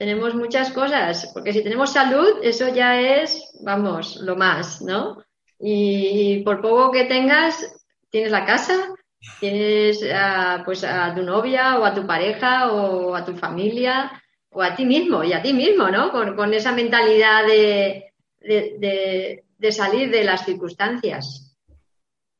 Tenemos 0.00 0.34
muchas 0.34 0.72
cosas, 0.72 1.30
porque 1.34 1.52
si 1.52 1.62
tenemos 1.62 1.92
salud, 1.92 2.38
eso 2.42 2.68
ya 2.68 2.98
es, 2.98 3.52
vamos, 3.62 4.16
lo 4.22 4.34
más, 4.34 4.80
¿no? 4.80 5.22
Y 5.58 6.38
por 6.42 6.62
poco 6.62 6.90
que 6.90 7.04
tengas, 7.04 7.70
tienes 8.08 8.32
la 8.32 8.46
casa, 8.46 8.94
tienes 9.40 10.02
a, 10.10 10.62
pues 10.64 10.84
a 10.84 11.14
tu 11.14 11.22
novia 11.22 11.78
o 11.78 11.84
a 11.84 11.92
tu 11.92 12.06
pareja 12.06 12.72
o 12.72 13.14
a 13.14 13.26
tu 13.26 13.36
familia 13.36 14.10
o 14.48 14.62
a 14.62 14.74
ti 14.74 14.86
mismo 14.86 15.22
y 15.22 15.34
a 15.34 15.42
ti 15.42 15.52
mismo, 15.52 15.90
¿no? 15.90 16.10
Con, 16.10 16.54
esa 16.54 16.72
mentalidad 16.72 17.46
de, 17.46 18.14
de, 18.40 19.70
salir 19.70 20.10
de 20.10 20.24
las 20.24 20.46
circunstancias. 20.46 21.49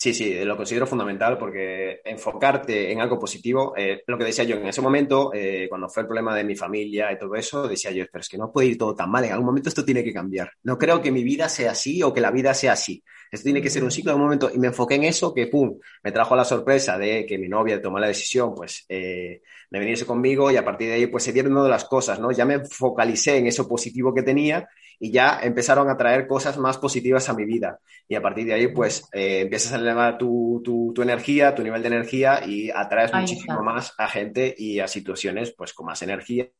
Sí, 0.03 0.15
sí, 0.15 0.35
lo 0.47 0.57
considero 0.57 0.87
fundamental 0.87 1.37
porque 1.37 2.01
enfocarte 2.07 2.91
en 2.91 3.03
algo 3.03 3.19
positivo, 3.19 3.75
eh, 3.77 4.03
lo 4.07 4.17
que 4.17 4.25
decía 4.25 4.45
yo 4.45 4.57
en 4.57 4.67
ese 4.67 4.81
momento, 4.81 5.31
eh, 5.35 5.67
cuando 5.69 5.91
fue 5.91 6.05
el 6.05 6.07
problema 6.07 6.35
de 6.35 6.43
mi 6.43 6.57
familia 6.57 7.13
y 7.13 7.19
todo 7.19 7.35
eso, 7.35 7.69
decía 7.69 7.91
yo, 7.91 8.07
pero 8.11 8.23
es 8.23 8.29
que 8.31 8.39
no 8.39 8.51
puede 8.51 8.69
ir 8.69 8.79
todo 8.79 8.95
tan 8.95 9.11
mal, 9.11 9.27
en 9.27 9.33
algún 9.33 9.45
momento 9.45 9.69
esto 9.69 9.85
tiene 9.85 10.03
que 10.03 10.15
cambiar. 10.15 10.53
No 10.63 10.79
creo 10.79 11.03
que 11.03 11.13
mi 11.13 11.23
vida 11.23 11.51
sea 11.51 11.73
así 11.73 12.03
o 12.03 12.15
que 12.15 12.23
la 12.23 12.31
vida 12.31 12.55
sea 12.55 12.73
así. 12.73 13.05
Esto 13.31 13.45
tiene 13.45 13.61
que 13.61 13.69
ser 13.69 13.85
un 13.85 13.91
ciclo 13.91 14.13
de 14.13 14.17
un 14.17 14.23
momento 14.23 14.51
y 14.53 14.59
me 14.59 14.69
enfoqué 14.69 14.95
en 14.95 15.05
eso 15.05 15.35
que, 15.35 15.49
pum, 15.49 15.79
me 16.03 16.13
trajo 16.13 16.35
la 16.35 16.47
sorpresa 16.47 16.97
de 16.97 17.27
que 17.27 17.37
mi 17.37 17.49
novia 17.49 17.83
tomó 17.83 17.99
la 17.99 18.07
decisión, 18.07 18.55
pues, 18.55 18.87
eh, 18.89 19.43
de 19.71 19.79
venirse 19.79 20.07
conmigo 20.07 20.51
y 20.51 20.57
a 20.57 20.65
partir 20.65 20.89
de 20.89 20.95
ahí, 20.95 21.07
pues, 21.09 21.25
se 21.25 21.33
dieron 21.35 21.63
de 21.63 21.69
las 21.69 21.85
cosas, 21.85 22.19
¿no? 22.19 22.33
Ya 22.33 22.47
me 22.47 22.65
focalicé 22.65 23.37
en 23.37 23.49
eso 23.49 23.69
positivo 23.69 24.15
que 24.15 24.23
tenía 24.23 24.67
y 25.01 25.11
ya 25.11 25.41
empezaron 25.43 25.89
a 25.89 25.97
traer 25.97 26.27
cosas 26.27 26.59
más 26.59 26.79
positivas 26.79 27.29
a 27.29 27.35
mi 27.35 27.45
vida. 27.45 27.81
Y 28.07 28.15
a 28.15 28.23
partir 28.23 28.47
de 28.47 28.55
ahí, 28.55 28.69
pues, 28.69 29.09
eh, 29.13 29.41
empiezas 29.41 29.73
a 29.73 29.77
elevar 29.77 30.19
tu, 30.19 30.61
tu, 30.63 30.93
tu, 30.95 31.03
energía, 31.03 31.55
tu 31.55 31.63
nivel 31.63 31.83
de 31.83 31.89
energía 31.89 32.47
y 32.47 32.71
atraes 32.71 33.13
muchísimo 33.13 33.63
más 33.63 33.95
a 33.99 34.07
gente 34.09 34.55
y 34.57 34.79
a 34.79 34.87
situaciones, 34.87 35.55
pues, 35.57 35.73
con 35.73 35.87
más 35.87 36.03
energía 36.03 36.51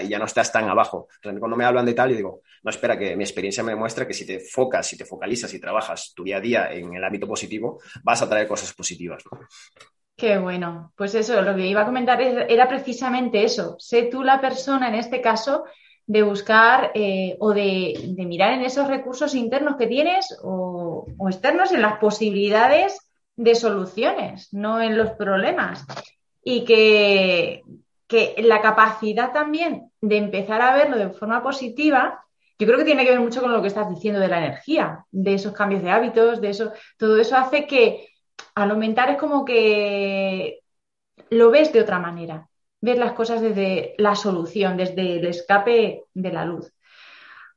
y 0.00 0.08
ya 0.08 0.18
no 0.18 0.24
estás 0.24 0.52
tan 0.52 0.68
abajo. 0.68 1.08
cuando 1.22 1.56
me 1.56 1.64
hablan 1.64 1.86
de 1.86 1.94
tal, 1.94 2.10
yo 2.10 2.16
digo, 2.16 2.42
no, 2.62 2.70
espera, 2.70 2.98
que 2.98 3.16
mi 3.16 3.24
experiencia 3.24 3.62
me 3.62 3.72
demuestra 3.72 4.06
que 4.06 4.14
si 4.14 4.26
te 4.26 4.40
focas, 4.40 4.86
si 4.86 4.96
te 4.96 5.04
focalizas 5.04 5.52
y 5.54 5.60
trabajas 5.60 6.12
tu 6.14 6.24
día 6.24 6.36
a 6.36 6.40
día 6.40 6.72
en 6.72 6.94
el 6.94 7.04
ámbito 7.04 7.26
positivo, 7.26 7.80
vas 8.02 8.22
a 8.22 8.28
traer 8.28 8.46
cosas 8.46 8.72
positivas. 8.72 9.22
Qué 10.16 10.38
bueno. 10.38 10.92
Pues 10.96 11.14
eso, 11.14 11.40
lo 11.42 11.54
que 11.54 11.66
iba 11.66 11.82
a 11.82 11.86
comentar 11.86 12.20
era 12.20 12.68
precisamente 12.68 13.44
eso. 13.44 13.76
Sé 13.78 14.04
tú 14.04 14.22
la 14.22 14.40
persona, 14.40 14.88
en 14.88 14.94
este 14.94 15.20
caso, 15.20 15.64
de 16.06 16.22
buscar 16.22 16.90
eh, 16.94 17.36
o 17.38 17.52
de, 17.52 18.14
mirar 18.26 18.52
en 18.52 18.62
esos 18.62 18.88
recursos 18.88 19.34
internos 19.34 19.76
que 19.76 19.86
tienes 19.86 20.36
o, 20.42 21.06
externos 21.28 21.72
en 21.72 21.82
las 21.82 21.98
posibilidades 21.98 22.98
de 23.36 23.54
soluciones, 23.54 24.52
no 24.52 24.80
en 24.80 24.96
los 24.98 25.10
problemas. 25.12 25.84
Y 26.44 26.64
que, 26.64 27.62
que 28.06 28.34
la 28.38 28.60
capacidad 28.60 29.32
también 29.32 29.90
de 30.00 30.16
empezar 30.16 30.60
a 30.60 30.74
verlo 30.74 30.98
de 30.98 31.10
forma 31.10 31.42
positiva, 31.42 32.24
yo 32.58 32.66
creo 32.66 32.78
que 32.78 32.84
tiene 32.84 33.04
que 33.04 33.10
ver 33.10 33.20
mucho 33.20 33.40
con 33.40 33.52
lo 33.52 33.62
que 33.62 33.68
estás 33.68 33.88
diciendo 33.88 34.20
de 34.20 34.28
la 34.28 34.38
energía, 34.38 35.04
de 35.10 35.34
esos 35.34 35.52
cambios 35.52 35.82
de 35.82 35.90
hábitos, 35.90 36.40
de 36.40 36.50
eso, 36.50 36.72
todo 36.98 37.16
eso 37.20 37.36
hace 37.36 37.66
que 37.66 38.08
al 38.54 38.70
aumentar 38.70 39.10
es 39.10 39.18
como 39.18 39.44
que 39.44 40.60
lo 41.30 41.50
ves 41.50 41.72
de 41.72 41.80
otra 41.80 41.98
manera 41.98 42.48
ver 42.82 42.98
las 42.98 43.12
cosas 43.12 43.40
desde 43.40 43.94
la 43.96 44.14
solución, 44.14 44.76
desde 44.76 45.16
el 45.16 45.24
escape 45.24 46.04
de 46.12 46.32
la 46.32 46.44
luz. 46.44 46.70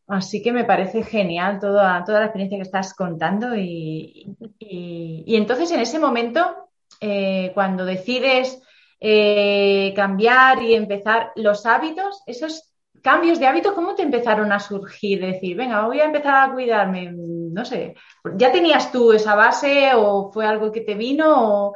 Así 0.07 0.41
que 0.41 0.53
me 0.53 0.65
parece 0.65 1.03
genial 1.03 1.59
toda, 1.59 2.03
toda 2.05 2.19
la 2.19 2.25
experiencia 2.27 2.59
que 2.59 2.61
estás 2.61 2.93
contando 2.93 3.55
y, 3.55 4.37
entonces 4.59 5.71
en 5.71 5.79
ese 5.79 5.97
momento, 5.99 6.69
eh, 7.01 7.51
cuando 7.55 7.85
decides 7.85 8.61
eh, 8.99 9.93
cambiar 9.95 10.61
y 10.61 10.75
empezar 10.75 11.31
los 11.35 11.65
hábitos, 11.65 12.21
esos 12.27 12.71
cambios 13.01 13.39
de 13.39 13.47
hábitos, 13.47 13.73
¿cómo 13.73 13.95
te 13.95 14.03
empezaron 14.03 14.51
a 14.51 14.59
surgir? 14.59 15.21
Decir, 15.21 15.57
venga, 15.57 15.87
voy 15.87 16.01
a 16.01 16.05
empezar 16.05 16.35
a 16.35 16.53
cuidarme, 16.53 17.11
no 17.11 17.65
sé, 17.65 17.95
¿ya 18.35 18.51
tenías 18.51 18.91
tú 18.91 19.11
esa 19.11 19.33
base 19.33 19.89
o 19.95 20.31
fue 20.31 20.45
algo 20.45 20.71
que 20.71 20.81
te 20.81 20.93
vino? 20.93 21.73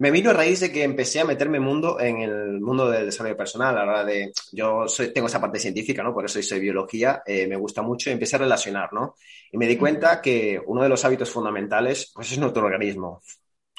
Me 0.00 0.10
vino 0.10 0.30
a 0.30 0.32
raíz 0.32 0.60
de 0.60 0.72
que 0.72 0.82
empecé 0.82 1.20
a 1.20 1.26
meterme 1.26 1.60
mundo 1.60 2.00
en 2.00 2.22
el 2.22 2.58
mundo 2.58 2.90
del 2.90 3.04
desarrollo 3.04 3.36
personal, 3.36 3.76
a 3.76 3.84
la 3.84 3.92
hora 3.92 4.04
de, 4.04 4.32
yo 4.50 4.88
soy, 4.88 5.12
tengo 5.12 5.26
esa 5.26 5.42
parte 5.42 5.58
científica, 5.58 6.02
¿no? 6.02 6.14
Por 6.14 6.24
eso 6.24 6.40
soy 6.42 6.58
biología, 6.58 7.22
eh, 7.26 7.46
me 7.46 7.56
gusta 7.56 7.82
mucho 7.82 8.08
y 8.08 8.14
empecé 8.14 8.36
a 8.36 8.38
relacionar, 8.38 8.94
¿no? 8.94 9.14
Y 9.52 9.58
me 9.58 9.66
di 9.66 9.76
cuenta 9.76 10.22
que 10.22 10.58
uno 10.66 10.82
de 10.82 10.88
los 10.88 11.04
hábitos 11.04 11.28
fundamentales, 11.28 12.12
pues 12.14 12.32
es 12.32 12.38
nuestro 12.38 12.64
organismo, 12.64 13.20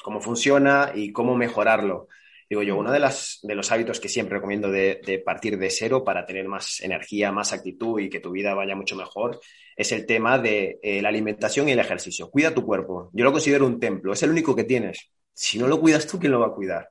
cómo 0.00 0.20
funciona 0.20 0.92
y 0.94 1.10
cómo 1.10 1.34
mejorarlo. 1.36 2.06
Digo 2.48 2.62
yo, 2.62 2.76
uno 2.76 2.92
de, 2.92 3.00
las, 3.00 3.40
de 3.42 3.56
los 3.56 3.72
hábitos 3.72 3.98
que 3.98 4.08
siempre 4.08 4.36
recomiendo 4.36 4.70
de, 4.70 5.00
de, 5.04 5.18
partir 5.18 5.58
de 5.58 5.70
cero 5.70 6.04
para 6.04 6.24
tener 6.24 6.46
más 6.46 6.82
energía, 6.82 7.32
más 7.32 7.52
actitud 7.52 7.98
y 7.98 8.08
que 8.08 8.20
tu 8.20 8.30
vida 8.30 8.54
vaya 8.54 8.76
mucho 8.76 8.94
mejor, 8.94 9.40
es 9.74 9.90
el 9.90 10.06
tema 10.06 10.38
de 10.38 10.78
eh, 10.84 11.02
la 11.02 11.08
alimentación 11.08 11.68
y 11.68 11.72
el 11.72 11.80
ejercicio. 11.80 12.30
Cuida 12.30 12.54
tu 12.54 12.64
cuerpo. 12.64 13.10
Yo 13.12 13.24
lo 13.24 13.32
considero 13.32 13.66
un 13.66 13.80
templo, 13.80 14.12
es 14.12 14.22
el 14.22 14.30
único 14.30 14.54
que 14.54 14.62
tienes 14.62 15.10
si 15.34 15.58
no 15.58 15.66
lo 15.66 15.80
cuidas 15.80 16.06
tú, 16.06 16.18
¿quién 16.18 16.32
lo 16.32 16.40
va 16.40 16.48
a 16.48 16.54
cuidar? 16.54 16.90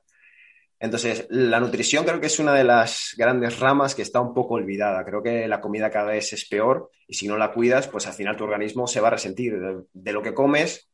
Entonces, 0.82 1.26
la 1.30 1.60
nutrición 1.60 2.04
creo 2.04 2.20
que 2.20 2.26
es 2.26 2.40
una 2.40 2.54
de 2.54 2.64
las 2.64 3.14
grandes 3.16 3.60
ramas 3.60 3.94
que 3.94 4.02
está 4.02 4.20
un 4.20 4.34
poco 4.34 4.54
olvidada. 4.54 5.04
Creo 5.04 5.22
que 5.22 5.46
la 5.46 5.60
comida 5.60 5.90
cada 5.90 6.10
vez 6.10 6.32
es 6.32 6.48
peor 6.48 6.90
y 7.06 7.14
si 7.14 7.28
no 7.28 7.36
la 7.38 7.52
cuidas, 7.52 7.86
pues 7.86 8.08
al 8.08 8.14
final 8.14 8.36
tu 8.36 8.42
organismo 8.42 8.88
se 8.88 9.00
va 9.00 9.06
a 9.06 9.12
resentir. 9.12 9.54
De, 9.92 10.12
lo 10.12 10.22
que 10.22 10.34
comes, 10.34 10.90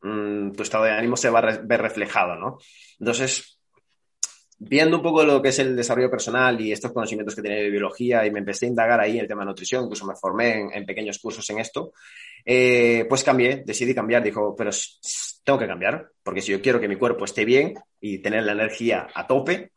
mm, 0.00 0.52
tu 0.52 0.62
estado 0.62 0.84
de 0.84 0.92
ánimo 0.92 1.18
se 1.18 1.28
va 1.28 1.40
a 1.40 1.58
ver 1.62 1.82
reflejado, 1.82 2.36
¿no? 2.36 2.56
Entonces, 2.98 3.56
viendo 4.58 4.96
un 4.96 5.02
poco 5.02 5.24
lo 5.24 5.42
que 5.42 5.50
es 5.50 5.58
el 5.58 5.76
desarrollo 5.76 6.10
personal 6.10 6.60
y 6.60 6.72
estos 6.72 6.92
conocimientos 6.92 7.34
que 7.34 7.42
tiene 7.42 7.62
de 7.62 7.70
biología 7.70 8.24
y 8.26 8.30
me 8.30 8.38
empecé 8.38 8.66
a 8.66 8.68
indagar 8.70 9.00
ahí 9.00 9.16
en 9.16 9.20
el 9.20 9.28
tema 9.28 9.42
de 9.42 9.48
nutrición, 9.48 9.84
incluso 9.84 10.06
me 10.06 10.16
formé 10.16 10.68
en, 10.72 10.86
pequeños 10.86 11.18
cursos 11.18 11.48
en 11.50 11.58
esto, 11.58 11.92
eh, 12.48 13.04
pues 13.08 13.24
cambié, 13.24 13.64
decidí 13.66 13.92
cambiar, 13.92 14.22
dijo, 14.22 14.54
pero 14.56 14.70
tengo 15.42 15.58
que 15.58 15.66
cambiar, 15.66 16.12
porque 16.22 16.40
si 16.40 16.52
yo 16.52 16.62
quiero 16.62 16.80
que 16.80 16.86
mi 16.86 16.94
cuerpo 16.94 17.24
esté 17.24 17.44
bien 17.44 17.74
y 18.00 18.18
tener 18.18 18.44
la 18.44 18.52
energía 18.52 19.08
a 19.12 19.26
tope, 19.26 19.72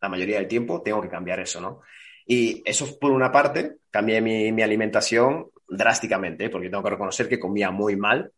la 0.00 0.08
mayoría 0.08 0.38
del 0.38 0.48
tiempo, 0.48 0.82
tengo 0.82 1.00
que 1.00 1.08
cambiar 1.08 1.38
eso, 1.38 1.60
¿no? 1.60 1.80
Y 2.26 2.60
eso 2.64 2.98
por 2.98 3.12
una 3.12 3.30
parte, 3.30 3.76
cambié 3.90 4.20
mi, 4.20 4.62
alimentación 4.62 5.46
drásticamente, 5.68 6.50
porque 6.50 6.68
tengo 6.68 6.82
que 6.82 6.90
reconocer 6.90 7.28
que 7.28 7.38
comía 7.38 7.70
muy 7.70 7.94
mal. 7.94 8.32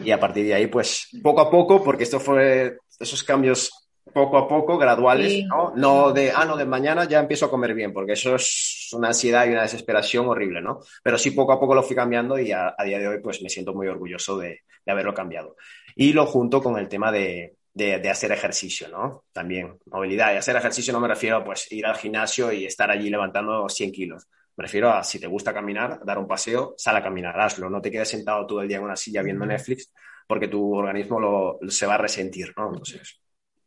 Y 0.00 0.10
a 0.10 0.18
partir 0.18 0.46
de 0.46 0.54
ahí, 0.54 0.66
pues 0.66 1.08
poco 1.22 1.40
a 1.40 1.50
poco, 1.50 1.84
porque 1.84 2.02
esto 2.02 2.18
fue 2.18 2.78
esos 2.98 3.22
cambios 3.22 3.83
poco 4.12 4.38
a 4.38 4.48
poco, 4.48 4.78
graduales, 4.78 5.44
¿no? 5.46 5.72
No 5.74 6.12
de, 6.12 6.30
ah, 6.30 6.44
no, 6.44 6.56
de 6.56 6.66
mañana 6.66 7.04
ya 7.04 7.20
empiezo 7.20 7.46
a 7.46 7.50
comer 7.50 7.74
bien, 7.74 7.92
porque 7.92 8.12
eso 8.12 8.36
es 8.36 8.90
una 8.92 9.08
ansiedad 9.08 9.46
y 9.46 9.50
una 9.50 9.62
desesperación 9.62 10.28
horrible, 10.28 10.60
¿no? 10.60 10.80
Pero 11.02 11.18
sí 11.18 11.30
poco 11.30 11.52
a 11.52 11.60
poco 11.60 11.74
lo 11.74 11.82
fui 11.82 11.96
cambiando 11.96 12.38
y 12.38 12.52
a, 12.52 12.74
día 12.84 12.98
de 12.98 13.08
hoy 13.08 13.20
pues 13.20 13.42
me 13.42 13.48
siento 13.48 13.74
muy 13.74 13.88
orgulloso 13.88 14.36
de, 14.38 14.60
de 14.84 14.92
haberlo 14.92 15.14
cambiado 15.14 15.56
y 15.96 16.12
lo 16.12 16.26
junto 16.26 16.62
con 16.62 16.78
el 16.78 16.88
tema 16.88 17.10
de, 17.10 17.56
de, 17.74 18.10
hacer 18.10 18.30
ejercicio, 18.32 18.88
¿no? 18.88 19.24
También, 19.32 19.78
movilidad. 19.86 20.32
Y 20.32 20.36
hacer 20.36 20.56
ejercicio 20.56 20.92
no 20.92 21.00
me 21.00 21.08
refiero 21.08 21.38
a 21.38 21.44
pues, 21.44 21.70
ir 21.72 21.84
al 21.86 21.96
gimnasio 21.96 22.52
y 22.52 22.66
estar 22.66 22.90
allí 22.90 23.10
levantando 23.10 23.68
100 23.68 23.92
kilos. 23.92 24.28
Me 24.56 24.62
refiero 24.62 24.92
a 24.92 25.02
si 25.02 25.18
te 25.18 25.26
gusta 25.26 25.52
caminar, 25.52 26.00
dar 26.04 26.18
un 26.18 26.28
paseo, 26.28 26.74
sal 26.76 26.96
a 26.96 27.02
caminar, 27.02 27.38
hazlo. 27.40 27.68
No 27.68 27.80
te 27.80 27.90
quedes 27.90 28.08
sentado 28.08 28.46
todo 28.46 28.62
el 28.62 28.68
día 28.68 28.76
en 28.76 28.84
una 28.84 28.96
silla 28.96 29.22
viendo 29.22 29.44
Netflix 29.44 29.90
porque 30.26 30.48
tu 30.48 30.74
organismo 30.74 31.20
lo, 31.20 31.58
se 31.68 31.86
va 31.86 31.94
a 31.94 31.98
resentir, 31.98 32.54
¿no? 32.56 32.68
Entonces, 32.68 33.20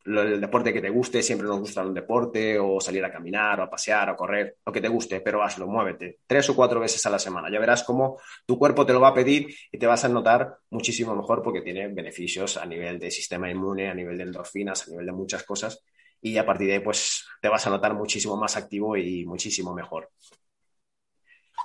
el 0.08 0.40
deporte 0.40 0.72
que 0.74 0.82
te 0.82 0.90
guste, 0.90 1.22
siempre 1.22 1.48
nos 1.48 1.60
gusta 1.60 1.86
un 1.86 1.94
deporte, 1.94 2.58
o 2.58 2.80
salir 2.80 3.04
a 3.04 3.12
caminar, 3.12 3.60
o 3.60 3.64
a 3.64 3.70
pasear, 3.70 4.10
o 4.10 4.16
correr, 4.16 4.58
lo 4.66 4.72
que 4.72 4.82
te 4.82 4.88
guste, 4.88 5.20
pero 5.22 5.44
hazlo, 5.44 5.68
muévete, 5.68 6.20
tres 6.26 6.50
o 6.50 6.56
cuatro 6.56 6.80
veces 6.80 7.06
a 7.06 7.10
la 7.10 7.20
semana. 7.20 7.50
Ya 7.52 7.60
verás 7.60 7.84
cómo 7.84 8.20
tu 8.46 8.58
cuerpo 8.58 8.86
te 8.86 8.94
lo 8.94 9.02
va 9.02 9.10
a 9.10 9.14
pedir 9.14 9.54
y 9.72 9.78
te 9.78 9.86
vas 9.86 10.06
a 10.06 10.10
notar 10.10 10.58
muchísimo 10.70 11.16
mejor 11.16 11.44
porque 11.44 11.62
tiene 11.62 11.88
beneficios 11.90 12.58
a 12.58 12.66
nivel 12.66 13.00
de 13.00 13.12
sistema 13.12 13.52
inmune, 13.52 13.90
a 13.90 13.94
nivel 13.94 14.18
de 14.18 14.24
endorfinas, 14.24 14.88
a 14.88 14.92
nivel 14.92 15.06
de 15.06 15.12
muchas 15.12 15.44
cosas. 15.44 15.84
Y 16.22 16.38
a 16.38 16.46
partir 16.46 16.68
de 16.68 16.74
ahí, 16.76 16.80
pues 16.80 17.28
te 17.42 17.50
vas 17.50 17.68
a 17.68 17.70
notar 17.70 17.94
muchísimo 17.94 18.38
más 18.38 18.56
activo 18.58 18.96
y 18.98 19.26
muchísimo 19.26 19.74
mejor. 19.74 20.10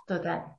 Total. 0.07 0.57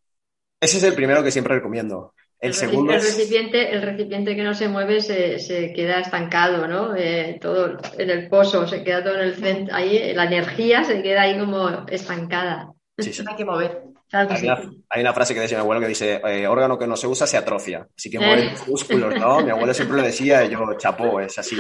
Ese 0.60 0.78
es 0.78 0.84
el 0.84 0.96
primero 0.96 1.22
que 1.24 1.32
siempre 1.32 1.56
recomiendo. 1.56 2.14
El, 2.44 2.54
segundo 2.54 2.92
el 2.92 3.02
recipiente, 3.02 3.74
el 3.74 3.82
recipiente 3.82 4.36
que 4.36 4.44
no 4.44 4.54
se 4.54 4.68
mueve 4.68 5.00
se, 5.00 5.40
se 5.40 5.72
queda 5.72 6.02
estancado, 6.02 6.68
¿no? 6.68 6.94
Eh, 6.94 7.40
todo 7.42 7.78
en 7.98 8.10
el 8.10 8.28
pozo, 8.28 8.68
se 8.68 8.84
queda 8.84 9.02
todo 9.02 9.16
en 9.16 9.22
el 9.22 9.36
centro, 9.36 9.74
ahí 9.74 10.14
la 10.14 10.26
energía 10.26 10.84
se 10.84 11.02
queda 11.02 11.22
ahí 11.22 11.40
como 11.40 11.88
estancada. 11.88 12.74
Sí, 12.98 13.14
sí. 13.14 13.24
Hay 13.26 13.38
que 13.38 13.46
mover. 13.46 13.84
hay, 14.12 15.02
una, 15.02 15.14
frase 15.14 15.34
que 15.34 15.40
decía 15.40 15.58
mi 15.58 15.62
abuelo 15.62 15.80
que 15.80 15.88
dice, 15.88 16.22
eh, 16.22 16.46
órgano 16.46 16.78
que 16.78 16.86
no 16.86 16.98
se 16.98 17.08
usa 17.08 17.26
se 17.26 17.38
atrofia, 17.38 17.88
así 17.98 18.10
que 18.12 18.20
mueve 18.20 18.52
los 18.52 18.68
músculos, 18.68 19.18
¿no? 19.18 19.40
mi 19.46 19.50
abuelo 19.50 19.74
siempre 19.74 19.96
lo 19.96 20.04
decía 20.04 20.44
y 20.44 20.50
yo, 20.50 20.60
chapó, 20.78 21.22
es 21.22 21.40
así, 21.40 21.58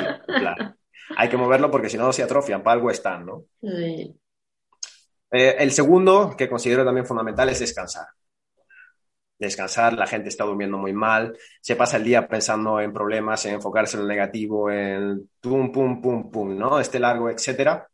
Hay 1.16 1.30
que 1.30 1.38
moverlo 1.38 1.72
porque 1.72 1.90
si 1.90 1.98
no 1.98 2.12
se 2.12 2.24
atrofian, 2.24 2.62
para 2.62 2.74
algo 2.74 2.92
están, 2.92 3.26
¿no? 3.26 3.46
Sí. 3.62 4.14
Eh, 5.32 5.56
el 5.60 5.72
segundo, 5.72 6.36
que 6.38 6.50
considero 6.50 6.84
también 6.84 7.06
fundamental, 7.06 7.48
es 7.48 7.62
descansar 7.62 8.08
descansar, 9.46 9.94
la 9.94 10.08
gente 10.08 10.30
está 10.30 10.44
durmiendo 10.44 10.78
muy 10.78 10.94
mal, 10.94 11.38
se 11.62 11.76
pasa 11.76 11.98
el 11.98 12.04
día 12.04 12.28
pensando 12.28 12.80
en 12.80 12.94
problemas, 12.94 13.46
en 13.46 13.56
enfocarse 13.56 13.98
en 13.98 14.04
lo 14.04 14.10
negativo, 14.10 14.70
en 14.72 15.30
pum, 15.40 15.72
pum, 15.72 16.02
pum, 16.02 16.32
pum, 16.32 16.58
¿no? 16.58 16.80
Este 16.80 17.00
largo, 17.00 17.30
etcétera. 17.30 17.88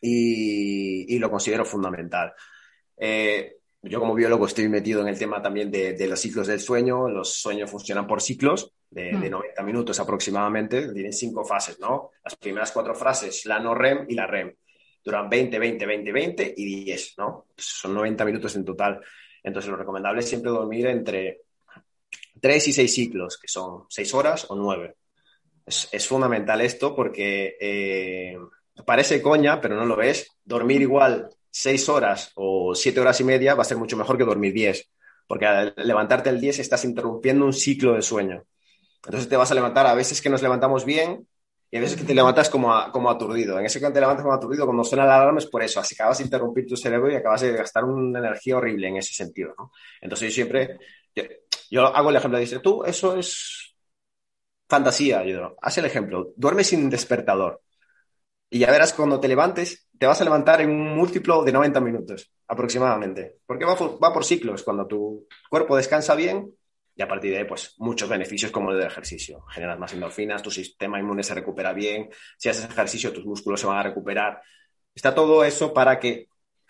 Y, 0.00 1.14
y 1.14 1.18
lo 1.18 1.30
considero 1.30 1.64
fundamental. 1.64 2.34
Eh, 2.96 3.56
yo 3.86 4.00
como 4.00 4.14
biólogo 4.14 4.46
estoy 4.46 4.68
metido 4.68 5.02
en 5.02 5.08
el 5.08 5.18
tema 5.18 5.42
también 5.42 5.70
de, 5.70 5.92
de, 5.92 6.06
los 6.06 6.18
ciclos 6.18 6.46
del 6.46 6.60
sueño. 6.60 7.08
Los 7.08 7.34
sueños 7.34 7.70
funcionan 7.70 8.06
por 8.06 8.22
ciclos 8.22 8.72
de, 8.90 9.12
de 9.16 9.30
90 9.30 9.62
mm. 9.62 9.66
minutos 9.66 10.00
aproximadamente. 10.00 10.90
Tienen 10.92 11.12
cinco 11.12 11.44
fases, 11.44 11.78
¿no? 11.80 12.10
Las 12.24 12.36
primeras 12.36 12.72
cuatro 12.72 12.94
fases, 12.94 13.44
la 13.44 13.58
no 13.58 13.74
REM 13.74 14.06
y 14.08 14.14
la 14.14 14.26
REM. 14.26 14.54
Duran 15.04 15.28
20, 15.28 15.58
20, 15.58 15.84
20, 15.86 16.12
20 16.12 16.54
y 16.56 16.84
10, 16.84 17.14
¿no? 17.18 17.48
Son 17.56 17.92
90 17.92 18.24
minutos 18.24 18.56
en 18.56 18.64
total. 18.64 19.00
Entonces, 19.44 19.70
lo 19.70 19.76
recomendable 19.76 20.20
es 20.20 20.28
siempre 20.28 20.50
dormir 20.50 20.86
entre 20.86 21.42
3 22.40 22.68
y 22.68 22.72
6 22.72 22.94
ciclos, 22.94 23.38
que 23.38 23.46
son 23.46 23.84
6 23.88 24.14
horas 24.14 24.46
o 24.48 24.56
9. 24.56 24.96
Es, 25.66 26.06
fundamental 26.06 26.60
esto 26.60 26.94
porque 26.94 27.56
eh, 27.60 28.36
parece 28.84 29.22
coña, 29.22 29.60
pero 29.60 29.76
no 29.76 29.86
lo 29.86 30.02
es. 30.02 30.28
Dormir 30.44 30.82
igual 30.82 31.30
6 31.50 31.88
horas 31.88 32.32
o 32.34 32.74
7 32.74 33.00
horas 33.00 33.20
y 33.20 33.24
media 33.24 33.54
va 33.54 33.62
a 33.62 33.66
ser 33.66 33.76
mucho 33.76 33.96
mejor 33.96 34.18
que 34.18 34.24
dormir 34.24 34.52
10, 34.52 34.90
porque 35.26 35.46
al 35.46 35.74
levantarte 35.76 36.30
el 36.30 36.40
10 36.40 36.58
estás 36.58 36.84
interrumpiendo 36.84 37.44
un 37.44 37.52
ciclo 37.52 37.94
de 37.94 38.02
sueño. 38.02 38.44
Entonces 39.04 39.28
te 39.28 39.36
vas 39.36 39.50
a 39.50 39.54
levantar, 39.54 39.86
a 39.86 39.94
veces 39.94 40.20
que 40.20 40.30
nos 40.30 40.42
levantamos 40.42 40.84
bien 40.84 41.26
y 41.74 41.76
a 41.76 41.80
veces 41.80 41.96
que 41.96 42.04
te 42.04 42.14
levantas 42.14 42.48
como, 42.48 42.72
como 42.92 43.10
aturdido. 43.10 43.58
En 43.58 43.66
ese 43.66 43.80
que 43.80 43.90
te 43.90 43.98
levantas 43.98 44.22
como 44.22 44.36
aturdido, 44.36 44.64
cuando 44.64 44.84
suena 44.84 45.06
la 45.06 45.16
alarma 45.16 45.40
es 45.40 45.46
por 45.46 45.60
eso, 45.60 45.80
así 45.80 45.96
acabas 45.96 46.18
de 46.18 46.24
interrumpir 46.24 46.68
tu 46.68 46.76
cerebro 46.76 47.10
y 47.10 47.16
acabas 47.16 47.40
de 47.40 47.50
gastar 47.50 47.82
una 47.82 48.20
energía 48.20 48.58
horrible 48.58 48.86
en 48.86 48.98
ese 48.98 49.12
sentido. 49.12 49.56
¿no? 49.58 49.72
Entonces 50.00 50.28
yo 50.28 50.34
siempre, 50.36 50.78
yo, 51.68 51.86
hago 51.86 52.10
el 52.10 52.16
ejemplo, 52.16 52.38
dice, 52.38 52.60
tú, 52.60 52.84
eso 52.84 53.16
es 53.16 53.74
fantasía. 54.68 55.24
Yo 55.24 55.56
haz 55.60 55.76
el 55.78 55.86
ejemplo, 55.86 56.32
duerme 56.36 56.62
sin 56.62 56.88
despertador. 56.88 57.60
Y 58.48 58.60
ya 58.60 58.70
verás 58.70 58.92
cuando 58.92 59.18
te 59.18 59.26
levantes, 59.26 59.88
te 59.98 60.06
vas 60.06 60.20
a 60.20 60.24
levantar 60.24 60.60
en 60.60 60.70
un 60.70 60.94
múltiplo 60.94 61.42
de 61.42 61.50
90 61.50 61.80
minutos 61.80 62.30
aproximadamente. 62.46 63.38
Porque 63.44 63.64
va 63.64 63.74
va 63.74 64.12
por 64.12 64.24
ciclos. 64.24 64.62
Cuando 64.62 64.86
tu 64.86 65.26
cuerpo 65.50 65.76
descansa 65.76 66.14
bien, 66.14 66.54
y 66.96 67.02
a 67.02 67.08
partir 67.08 67.32
de 67.32 67.38
ahí, 67.38 67.44
pues 67.44 67.74
muchos 67.78 68.08
beneficios 68.08 68.52
como 68.52 68.70
el 68.70 68.78
del 68.78 68.86
ejercicio. 68.86 69.42
Generas 69.50 69.78
más 69.78 69.92
endorfinas, 69.92 70.42
tu 70.42 70.50
sistema 70.50 70.98
inmune 70.98 71.22
se 71.22 71.34
recupera 71.34 71.72
bien, 71.72 72.08
si 72.38 72.48
haces 72.48 72.70
ejercicio 72.70 73.12
tus 73.12 73.24
músculos 73.24 73.60
se 73.60 73.66
van 73.66 73.78
a 73.78 73.82
recuperar. 73.82 74.40
Está 74.94 75.14
todo 75.14 75.44
eso 75.44 75.74
para 75.74 75.98
que, 75.98 76.28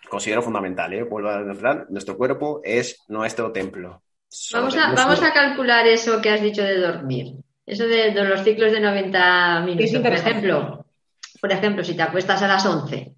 considero 0.09 0.41
fundamental, 0.41 0.93
¿eh? 0.93 1.03
vuelvo 1.03 1.29
a 1.29 1.43
decir, 1.43 1.85
nuestro 1.89 2.17
cuerpo 2.17 2.61
es 2.63 3.03
nuestro 3.07 3.51
templo. 3.51 4.01
Vamos 4.51 4.75
a, 4.75 4.93
vamos 4.93 5.21
a 5.21 5.31
calcular 5.31 5.85
eso 5.87 6.21
que 6.21 6.29
has 6.29 6.41
dicho 6.41 6.63
de 6.63 6.79
dormir. 6.79 7.35
Eso 7.65 7.87
de, 7.87 8.11
de 8.11 8.23
los 8.23 8.43
ciclos 8.43 8.71
de 8.71 8.79
90 8.79 9.61
minutos, 9.61 10.01
por 10.01 10.13
ejemplo. 10.13 10.85
Por 11.39 11.51
ejemplo, 11.51 11.83
si 11.83 11.95
te 11.95 12.01
acuestas 12.01 12.41
a 12.41 12.47
las 12.47 12.65
11. 12.65 13.13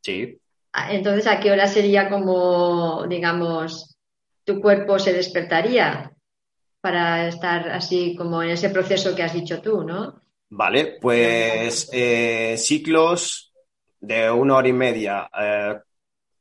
Sí. 0.00 0.38
Entonces, 0.90 1.26
¿a 1.26 1.38
qué 1.38 1.52
hora 1.52 1.66
sería 1.66 2.08
como, 2.08 3.06
digamos, 3.08 3.96
tu 4.44 4.60
cuerpo 4.60 4.98
se 4.98 5.12
despertaría? 5.12 6.13
Para 6.84 7.28
estar 7.28 7.70
así 7.70 8.14
como 8.14 8.42
en 8.42 8.50
ese 8.50 8.68
proceso 8.68 9.16
que 9.16 9.22
has 9.22 9.32
dicho 9.32 9.62
tú, 9.62 9.82
¿no? 9.82 10.20
Vale, 10.50 10.98
pues 11.00 11.88
eh, 11.90 12.56
ciclos 12.58 13.54
de 13.98 14.30
una 14.30 14.56
hora 14.56 14.68
y 14.68 14.74
media, 14.74 15.30
eh, 15.34 15.78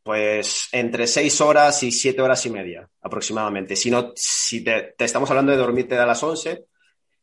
pues 0.04 0.68
entre 0.74 1.08
seis 1.08 1.40
horas 1.40 1.82
y 1.84 1.94
siete 1.94 2.22
horas 2.22 2.46
y 2.46 2.50
media 2.50 2.86
aproximadamente. 3.02 3.78
Si, 3.78 3.90
no, 3.90 4.12
si 4.18 4.66
te, 4.66 4.94
te, 4.98 5.06
estamos 5.06 5.30
hablando 5.30 5.54
de 5.54 5.58
dormirte 5.60 5.98
a 5.98 6.06
las 6.06 6.22
once 6.22 6.66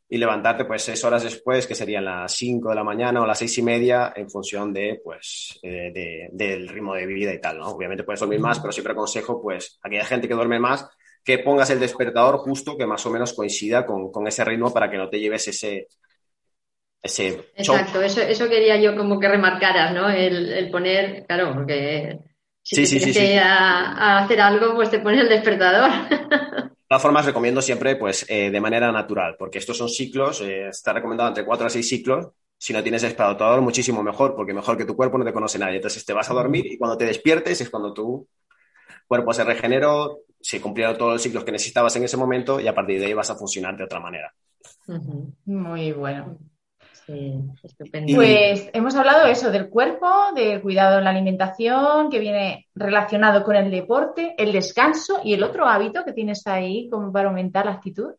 y 0.09 0.17
levantarte 0.17 0.65
pues 0.65 0.83
seis 0.83 1.05
horas 1.05 1.23
después, 1.23 1.67
que 1.67 1.75
serían 1.75 2.07
las 2.07 2.33
cinco 2.33 2.71
de 2.71 2.77
la 2.77 2.85
mañana 2.85 3.21
o 3.21 3.27
las 3.27 3.39
seis 3.39 3.59
y 3.59 3.63
media, 3.63 4.15
en 4.17 4.31
función 4.31 4.73
de, 4.73 4.99
pues, 5.05 5.59
eh, 5.63 5.93
de, 5.93 6.31
del 6.33 6.67
ritmo 6.71 6.95
de 6.95 7.05
vida 7.05 7.35
y 7.35 7.39
tal, 7.39 7.59
¿no? 7.59 7.69
Obviamente 7.69 8.03
puedes 8.03 8.21
dormir 8.21 8.41
más, 8.41 8.61
pero 8.61 8.73
siempre 8.73 8.95
aconsejo, 8.95 9.43
pues, 9.43 9.79
a 9.83 9.89
aquella 9.89 10.07
gente 10.07 10.27
que 10.27 10.33
duerme 10.33 10.59
más, 10.59 10.89
que 11.25 11.39
pongas 11.39 11.71
el 11.71 11.81
despertador 11.81 12.39
justo 12.39 12.77
que 12.77 12.87
más 12.87 13.05
o 13.07 13.11
menos 13.11 13.33
coincida 13.33 13.87
con, 13.87 14.11
con 14.11 14.27
ese 14.27 14.45
ritmo 14.45 14.73
para 14.73 14.91
que 14.91 14.97
no 14.97 15.09
te 15.09 15.21
lleves 15.21 15.49
ese, 15.49 15.89
ese 17.03 17.53
Exacto, 17.57 18.03
eso, 18.03 18.21
eso, 18.21 18.49
quería 18.49 18.77
yo 18.77 18.97
como 18.97 19.19
que 19.19 19.29
remarcaras, 19.29 19.95
¿no? 19.95 20.09
El, 20.09 20.53
el 20.53 20.71
poner, 20.71 21.25
claro, 21.27 21.53
porque 21.55 22.19
si 22.63 22.87
sí, 22.87 22.99
te 22.99 23.05
sí, 23.05 23.13
sí, 23.13 23.33
a, 23.35 23.93
a, 23.93 24.19
hacer 24.19 24.41
algo, 24.41 24.75
pues 24.75 24.91
te 24.91 25.01
pones 25.01 25.21
el 25.21 25.29
despertador. 25.29 25.91
De 26.91 26.95
todas 26.95 27.03
formas, 27.03 27.25
recomiendo 27.25 27.63
siempre, 27.63 27.97
pues, 27.97 28.27
eh, 28.29 28.51
de 28.51 28.61
manera 28.61 28.91
natural, 28.91 29.37
porque 29.39 29.59
estos 29.59 29.77
son 29.77 29.89
ciclos, 29.89 30.41
eh, 30.41 30.69
está 30.69 30.93
recomendado 30.93 31.29
entre 31.29 31.45
4 31.45 31.67
a 31.67 31.71
6 31.71 31.89
ciclos. 31.89 32.29
Si 32.59 32.73
no 32.73 32.83
tienes 32.83 33.03
despertador, 33.03 33.61
muchísimo 33.61 34.03
mejor, 34.03 34.35
porque 34.35 34.53
mejor 34.53 34.77
que 34.77 34.85
tu 34.85 34.97
cuerpo 34.97 35.17
no 35.17 35.25
te 35.25 35.33
conoce 35.33 35.59
nadie. 35.59 35.77
Entonces 35.77 36.05
te 36.05 36.13
vas 36.13 36.29
a 36.31 36.35
dormir 36.35 36.67
y 36.67 36.77
cuando 36.77 36.99
te 36.99 37.07
despiertes 37.07 37.61
es 37.61 37.71
cuando 37.71 37.95
tu 37.95 38.29
cuerpo 39.11 39.35
se 39.35 39.43
regeneró, 39.43 40.21
se 40.41 40.61
cumplieron 40.61 40.97
todos 40.97 41.15
los 41.15 41.23
ciclos 41.23 41.43
que 41.43 41.51
necesitabas 41.51 41.97
en 41.97 42.05
ese 42.05 42.17
momento 42.17 42.61
y 42.61 42.69
a 42.69 42.75
partir 42.77 43.01
de 43.01 43.07
ahí 43.07 43.13
vas 43.13 43.29
a 43.29 43.35
funcionar 43.35 43.77
de 43.77 43.83
otra 43.83 43.99
manera. 43.99 44.33
Muy 45.47 45.91
bueno. 45.91 46.39
Sí, 47.05 47.35
estupendo. 47.61 48.15
Pues 48.15 48.71
hemos 48.73 48.95
hablado 48.95 49.27
eso 49.27 49.51
del 49.51 49.69
cuerpo, 49.69 50.09
del 50.37 50.63
cuidado 50.63 50.99
en 50.99 51.05
la 51.05 51.11
alimentación, 51.11 52.09
que 52.09 52.21
viene 52.21 52.69
relacionado 52.77 53.43
con 53.43 53.57
el 53.57 53.69
deporte, 53.69 54.37
el 54.39 54.53
descanso 54.53 55.21
y 55.25 55.35
el 55.35 55.43
otro 55.43 55.67
hábito 55.67 56.05
que 56.05 56.13
tienes 56.13 56.47
ahí 56.47 56.89
como 56.89 57.11
para 57.11 57.31
aumentar 57.31 57.67
la 57.67 57.73
actitud. 57.73 58.13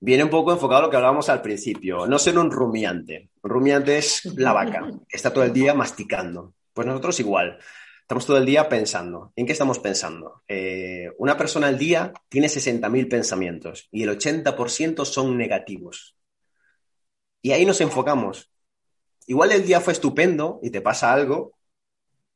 Viene 0.00 0.24
un 0.24 0.30
poco 0.30 0.50
enfocado 0.50 0.80
a 0.80 0.82
lo 0.86 0.90
que 0.90 0.96
hablábamos 0.96 1.28
al 1.28 1.42
principio, 1.42 2.08
no 2.08 2.18
ser 2.18 2.36
un 2.36 2.50
rumiante. 2.50 3.30
Un 3.40 3.50
rumiante 3.50 3.98
es 3.98 4.24
la 4.36 4.52
vaca, 4.52 4.80
que 5.08 5.16
está 5.16 5.32
todo 5.32 5.44
el 5.44 5.52
día 5.52 5.74
masticando. 5.74 6.54
Pues 6.74 6.88
nosotros 6.88 7.20
igual. 7.20 7.60
Estamos 8.06 8.24
todo 8.24 8.38
el 8.38 8.46
día 8.46 8.68
pensando. 8.68 9.32
¿En 9.34 9.46
qué 9.46 9.52
estamos 9.52 9.80
pensando? 9.80 10.44
Eh, 10.46 11.10
una 11.18 11.36
persona 11.36 11.66
al 11.66 11.76
día 11.76 12.12
tiene 12.28 12.46
60.000 12.46 13.10
pensamientos 13.10 13.88
y 13.90 14.04
el 14.04 14.16
80% 14.16 15.04
son 15.04 15.36
negativos. 15.36 16.16
Y 17.42 17.50
ahí 17.50 17.66
nos 17.66 17.80
enfocamos. 17.80 18.48
Igual 19.26 19.50
el 19.50 19.66
día 19.66 19.80
fue 19.80 19.92
estupendo 19.92 20.60
y 20.62 20.70
te 20.70 20.82
pasa 20.82 21.12
algo, 21.12 21.58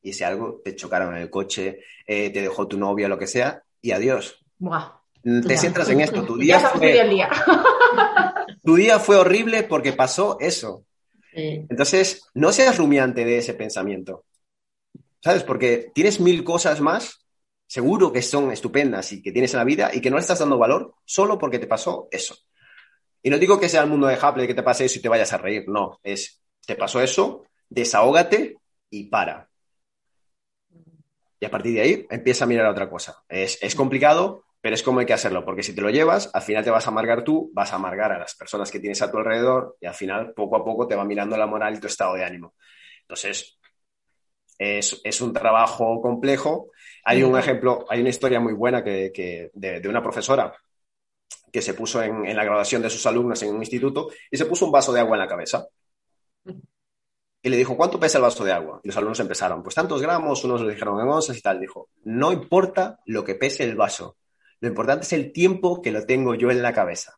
y 0.03 0.11
ese 0.11 0.25
algo 0.25 0.61
te 0.65 0.75
chocaron 0.75 1.15
en 1.15 1.23
el 1.23 1.31
coche, 1.31 1.79
eh, 2.05 2.31
te 2.31 2.43
dejó 2.43 2.67
tu 2.67 2.77
novia, 2.77 3.07
lo 3.07 3.17
que 3.17 3.29
sea, 3.29 3.63
y 3.81 3.93
adiós. 3.93 4.45
Buah. 4.59 5.01
Te 5.23 5.57
centras 5.57 5.89
en 5.89 6.01
esto. 6.01 6.25
Tu 6.25 6.37
día, 6.37 6.59
fue, 6.59 7.09
día. 7.09 7.31
tu 8.65 8.75
día 8.75 8.99
fue 8.99 9.15
horrible 9.15 9.63
porque 9.63 9.93
pasó 9.93 10.37
eso. 10.41 10.85
Sí. 11.33 11.65
Entonces, 11.71 12.29
no 12.35 12.51
seas 12.51 12.77
rumiante 12.77 13.25
de 13.25 13.39
ese 13.39 13.55
pensamiento. 13.55 14.25
¿Sabes? 15.23 15.43
Porque 15.43 15.91
tienes 15.95 16.21
mil 16.21 16.43
cosas 16.45 16.81
más, 16.81 17.27
seguro 17.67 18.13
que 18.13 18.23
son 18.23 18.51
estupendas 18.51 19.13
y 19.13 19.23
que 19.23 19.33
tienes 19.33 19.53
en 19.53 19.59
la 19.59 19.65
vida 19.65 19.91
y 19.93 20.01
que 20.01 20.11
no 20.11 20.17
le 20.17 20.23
estás 20.23 20.39
dando 20.39 20.59
valor 20.59 20.95
solo 21.05 21.39
porque 21.39 21.59
te 21.59 21.67
pasó 21.67 22.09
eso. 22.11 22.37
Y 23.23 23.31
no 23.31 23.39
digo 23.39 23.61
que 23.61 23.69
sea 23.69 23.83
el 23.83 23.91
mundo 23.91 24.07
de 24.07 24.19
Haple 24.21 24.47
que 24.47 24.55
te 24.55 24.63
pase 24.63 24.87
eso 24.87 24.99
y 24.99 25.03
te 25.03 25.09
vayas 25.09 25.33
a 25.33 25.39
reír, 25.39 25.65
no, 25.69 26.01
es, 26.03 26.43
te 26.67 26.75
pasó 26.75 27.03
eso, 27.03 27.45
desahógate 27.69 28.57
y 28.89 29.05
para. 29.05 29.49
Y 31.39 31.45
a 31.45 31.51
partir 31.51 31.75
de 31.75 31.81
ahí 31.81 32.07
empieza 32.11 32.45
a 32.45 32.49
mirar 32.49 32.67
otra 32.67 32.89
cosa. 32.89 33.23
Es, 33.29 33.59
es 33.63 33.75
complicado, 33.75 34.45
pero 34.61 34.75
es 34.75 34.83
como 34.83 35.01
hay 35.01 35.07
que 35.07 35.13
hacerlo, 35.13 35.45
porque 35.45 35.63
si 35.63 35.75
te 35.75 35.81
lo 35.81 35.91
llevas, 35.91 36.31
al 36.35 36.43
final 36.43 36.65
te 36.65 36.71
vas 36.71 36.87
a 36.87 36.91
amargar 36.91 37.25
tú, 37.25 37.51
vas 37.55 37.73
a 37.73 37.77
amargar 37.77 38.13
a 38.13 38.19
las 38.19 38.35
personas 38.35 38.71
que 38.71 38.81
tienes 38.81 39.01
a 39.01 39.11
tu 39.11 39.19
alrededor 39.19 39.77
y 39.81 39.87
al 39.87 39.95
final 39.95 40.33
poco 40.35 40.57
a 40.57 40.65
poco 40.65 40.87
te 40.89 40.97
va 40.97 41.05
mirando 41.05 41.37
la 41.37 41.47
moral 41.47 41.75
y 41.75 41.81
tu 41.81 41.87
estado 41.87 42.15
de 42.15 42.25
ánimo. 42.25 42.55
Entonces, 43.03 43.60
es, 44.61 45.01
es 45.03 45.20
un 45.23 45.33
trabajo 45.33 46.03
complejo. 46.03 46.70
Hay 47.05 47.23
un 47.23 47.37
ejemplo, 47.38 47.87
hay 47.88 48.01
una 48.01 48.11
historia 48.11 48.40
muy 48.40 48.53
buena 48.53 48.85
que, 48.85 49.11
que 49.12 49.51
de, 49.55 49.81
de, 49.81 49.88
una 49.88 50.03
profesora 50.03 50.55
que 51.51 51.62
se 51.62 51.73
puso 51.73 52.03
en, 52.03 52.27
en, 52.27 52.37
la 52.37 52.44
graduación 52.44 52.83
de 52.83 52.90
sus 52.90 53.07
alumnos 53.07 53.42
en 53.42 53.55
un 53.55 53.62
instituto 53.62 54.11
y 54.31 54.37
se 54.37 54.44
puso 54.44 54.66
un 54.66 54.73
vaso 54.73 54.92
de 54.92 55.01
agua 55.01 55.16
en 55.16 55.20
la 55.20 55.29
cabeza. 55.29 55.66
Y 57.42 57.49
le 57.49 57.57
dijo, 57.57 57.75
¿cuánto 57.75 57.99
pesa 57.99 58.18
el 58.18 58.23
vaso 58.23 58.44
de 58.44 58.53
agua? 58.53 58.81
Y 58.85 58.88
los 58.88 58.96
alumnos 58.99 59.18
empezaron, 59.20 59.62
pues 59.62 59.75
tantos 59.75 60.03
gramos, 60.03 60.44
unos 60.44 60.61
le 60.61 60.75
dijeron 60.75 61.01
en 61.01 61.09
onzas 61.09 61.38
y 61.38 61.40
tal. 61.40 61.59
Dijo, 61.59 61.88
no 62.05 62.31
importa 62.31 63.01
lo 63.07 63.25
que 63.25 63.37
pese 63.37 63.64
el 63.64 63.77
vaso, 63.77 64.18
lo 64.61 64.68
importante 64.68 65.07
es 65.07 65.12
el 65.14 65.33
tiempo 65.33 65.81
que 65.81 65.90
lo 65.90 66.05
tengo 66.05 66.35
yo 66.35 66.51
en 66.51 66.61
la 66.61 66.75
cabeza. 66.75 67.16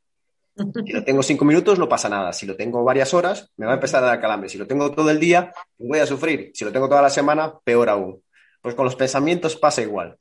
Si 0.55 0.93
lo 0.93 1.05
tengo 1.05 1.23
cinco 1.23 1.45
minutos, 1.45 1.79
no 1.79 1.88
pasa 1.88 2.09
nada. 2.09 2.33
Si 2.33 2.47
lo 2.47 2.57
tengo 2.57 2.85
varias 2.85 3.15
horas, 3.15 3.51
me 3.57 3.67
va 3.67 3.73
a 3.73 3.75
empezar 3.77 4.03
a 4.05 4.09
dar 4.09 4.21
calambre. 4.21 4.49
Si 4.49 4.59
lo 4.59 4.67
tengo 4.67 4.93
todo 4.93 5.11
el 5.11 5.19
día, 5.19 5.53
voy 5.79 5.99
a 5.99 6.07
sufrir. 6.07 6.51
Si 6.55 6.65
lo 6.65 6.73
tengo 6.73 6.88
toda 6.88 7.03
la 7.03 7.11
semana, 7.11 7.55
peor 7.65 7.88
aún. 7.88 8.23
Pues 8.61 8.75
con 8.75 8.85
los 8.85 8.97
pensamientos 8.97 9.57
pasa 9.57 9.83
igual. 9.83 10.17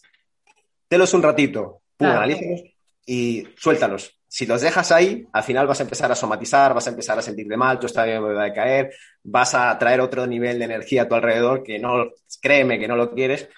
Telos 0.88 1.14
un 1.14 1.24
ratito, 1.24 1.82
pum, 1.98 2.08
analízalos 2.08 2.64
y 3.06 3.48
suéltalos. 3.58 4.18
Si 4.28 4.46
los 4.46 4.62
dejas 4.62 4.92
ahí, 4.94 5.28
al 5.34 5.44
final 5.44 5.68
vas 5.68 5.82
a 5.82 5.84
empezar 5.84 6.10
a 6.12 6.16
somatizar, 6.16 6.74
vas 6.74 6.88
a 6.88 6.92
empezar 6.92 7.20
a 7.20 7.22
sentirte 7.22 7.58
mal, 7.58 7.80
tu 7.80 7.88
estado 7.88 8.34
va 8.34 8.46
a 8.46 8.54
caer, 8.54 8.94
vas 9.24 9.54
a 9.54 9.78
traer 9.78 10.00
otro 10.00 10.26
nivel 10.26 10.58
de 10.58 10.66
energía 10.66 11.02
a 11.02 11.08
tu 11.10 11.16
alrededor 11.16 11.64
que 11.64 11.80
no, 11.80 12.12
créeme 12.42 12.80
que 12.80 12.88
no 12.88 12.96
lo 12.96 13.14
quieres. 13.14 13.50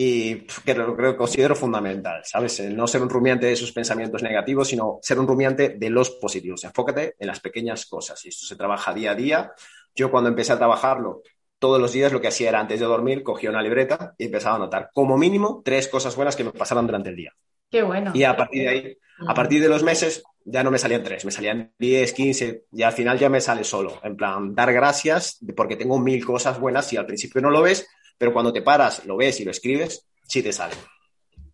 Y 0.00 0.46
que 0.64 0.74
lo 0.74 0.94
creo, 0.94 1.16
considero 1.16 1.56
fundamental, 1.56 2.22
¿sabes? 2.24 2.60
no 2.70 2.86
ser 2.86 3.02
un 3.02 3.10
rumiante 3.10 3.46
de 3.46 3.56
sus 3.56 3.72
pensamientos 3.72 4.22
negativos, 4.22 4.68
sino 4.68 5.00
ser 5.02 5.18
un 5.18 5.26
rumiante 5.26 5.70
de 5.70 5.90
los 5.90 6.10
positivos. 6.10 6.62
Enfócate 6.62 7.16
en 7.18 7.26
las 7.26 7.40
pequeñas 7.40 7.84
cosas 7.84 8.24
y 8.24 8.28
esto 8.28 8.46
se 8.46 8.54
trabaja 8.54 8.94
día 8.94 9.10
a 9.10 9.14
día. 9.16 9.52
Yo 9.96 10.12
cuando 10.12 10.30
empecé 10.30 10.52
a 10.52 10.56
trabajarlo, 10.56 11.22
todos 11.58 11.80
los 11.80 11.92
días 11.92 12.12
lo 12.12 12.20
que 12.20 12.28
hacía 12.28 12.50
era 12.50 12.60
antes 12.60 12.78
de 12.78 12.86
dormir, 12.86 13.24
cogía 13.24 13.50
una 13.50 13.60
libreta 13.60 14.14
y 14.16 14.26
empezaba 14.26 14.54
a 14.54 14.58
anotar 14.58 14.90
como 14.94 15.18
mínimo 15.18 15.62
tres 15.64 15.88
cosas 15.88 16.14
buenas 16.14 16.36
que 16.36 16.44
me 16.44 16.52
pasaron 16.52 16.86
durante 16.86 17.10
el 17.10 17.16
día. 17.16 17.32
Qué 17.68 17.82
bueno. 17.82 18.12
Y 18.14 18.22
a 18.22 18.36
partir 18.36 18.62
de 18.62 18.68
ahí, 18.68 18.96
a 19.26 19.34
partir 19.34 19.60
de 19.60 19.68
los 19.68 19.82
meses, 19.82 20.22
ya 20.44 20.62
no 20.62 20.70
me 20.70 20.78
salían 20.78 21.02
tres, 21.02 21.24
me 21.24 21.32
salían 21.32 21.72
diez, 21.76 22.12
quince, 22.12 22.66
y 22.70 22.84
al 22.84 22.92
final 22.92 23.18
ya 23.18 23.28
me 23.28 23.40
sale 23.40 23.64
solo. 23.64 23.98
En 24.04 24.16
plan, 24.16 24.54
dar 24.54 24.72
gracias 24.72 25.44
porque 25.56 25.74
tengo 25.74 25.98
mil 25.98 26.24
cosas 26.24 26.60
buenas 26.60 26.92
y 26.92 26.96
al 26.96 27.04
principio 27.04 27.40
no 27.40 27.50
lo 27.50 27.62
ves, 27.62 27.88
pero 28.18 28.32
cuando 28.32 28.52
te 28.52 28.62
paras, 28.62 29.06
lo 29.06 29.16
ves 29.16 29.40
y 29.40 29.44
lo 29.44 29.52
escribes, 29.52 30.06
sí 30.24 30.42
te 30.42 30.52
sale. 30.52 30.74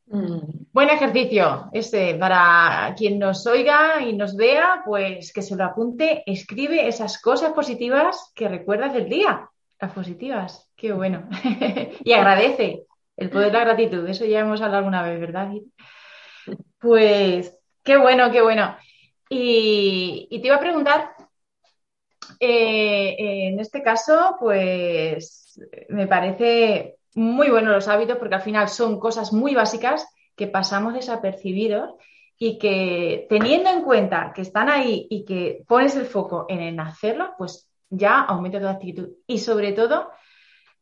Mm. 0.07 0.65
Buen 0.73 0.91
ejercicio 0.91 1.71
este 1.73 2.15
para 2.17 2.95
quien 2.97 3.19
nos 3.19 3.47
oiga 3.47 4.03
y 4.03 4.15
nos 4.15 4.37
vea, 4.37 4.83
pues 4.85 5.33
que 5.33 5.43
se 5.43 5.57
lo 5.57 5.65
apunte, 5.65 6.23
escribe 6.27 6.89
esas 6.89 7.21
cosas 7.21 7.53
positivas 7.53 8.33
que 8.35 8.49
recuerdas 8.49 8.93
del 8.93 9.09
día, 9.09 9.49
las 9.81 9.93
positivas, 9.93 10.71
qué 10.77 10.93
bueno. 10.93 11.29
y 12.05 12.13
agradece 12.13 12.85
el 13.17 13.31
poder 13.31 13.53
de 13.53 13.59
la 13.59 13.65
gratitud, 13.65 14.09
eso 14.09 14.25
ya 14.25 14.41
hemos 14.41 14.61
hablado 14.61 14.79
alguna 14.79 15.03
vez, 15.03 15.21
¿verdad? 15.21 15.53
Pues 16.79 17.57
qué 17.83 17.97
bueno, 17.97 18.31
qué 18.31 18.43
bueno. 18.43 18.77
Y, 19.29 20.29
te 20.31 20.47
iba 20.49 20.57
a 20.57 20.61
preguntar, 20.61 21.14
eh, 22.41 23.17
en 23.19 23.61
este 23.61 23.83
caso, 23.83 24.37
pues 24.39 25.61
me 25.89 26.07
parece 26.07 26.97
muy 27.15 27.49
bueno 27.49 27.73
los 27.73 27.89
hábitos 27.89 28.19
porque 28.19 28.35
al 28.35 28.43
final 28.43 28.69
son 28.69 28.99
cosas 28.99 29.33
muy 29.33 29.55
básicas 29.55 30.07
que 30.37 30.47
pasamos 30.47 30.95
desapercibidos 30.95 31.95
y 32.37 32.59
que 32.59 33.27
teniendo 33.29 33.71
en 33.71 33.83
cuenta 33.83 34.33
que 34.35 34.43
están 34.43 34.69
ahí 34.69 35.07
y 35.09 35.25
que 35.25 35.63
pones 35.67 35.95
el 35.97 36.07
foco 36.07 36.47
en, 36.49 36.81
hacerlo, 36.81 37.35
pues 37.39 37.71
ya 37.89 38.21
aumenta 38.23 38.61
tu 38.61 38.67
actitud. 38.67 39.09
Y 39.27 39.39
sobre 39.39 39.73
todo, 39.73 40.11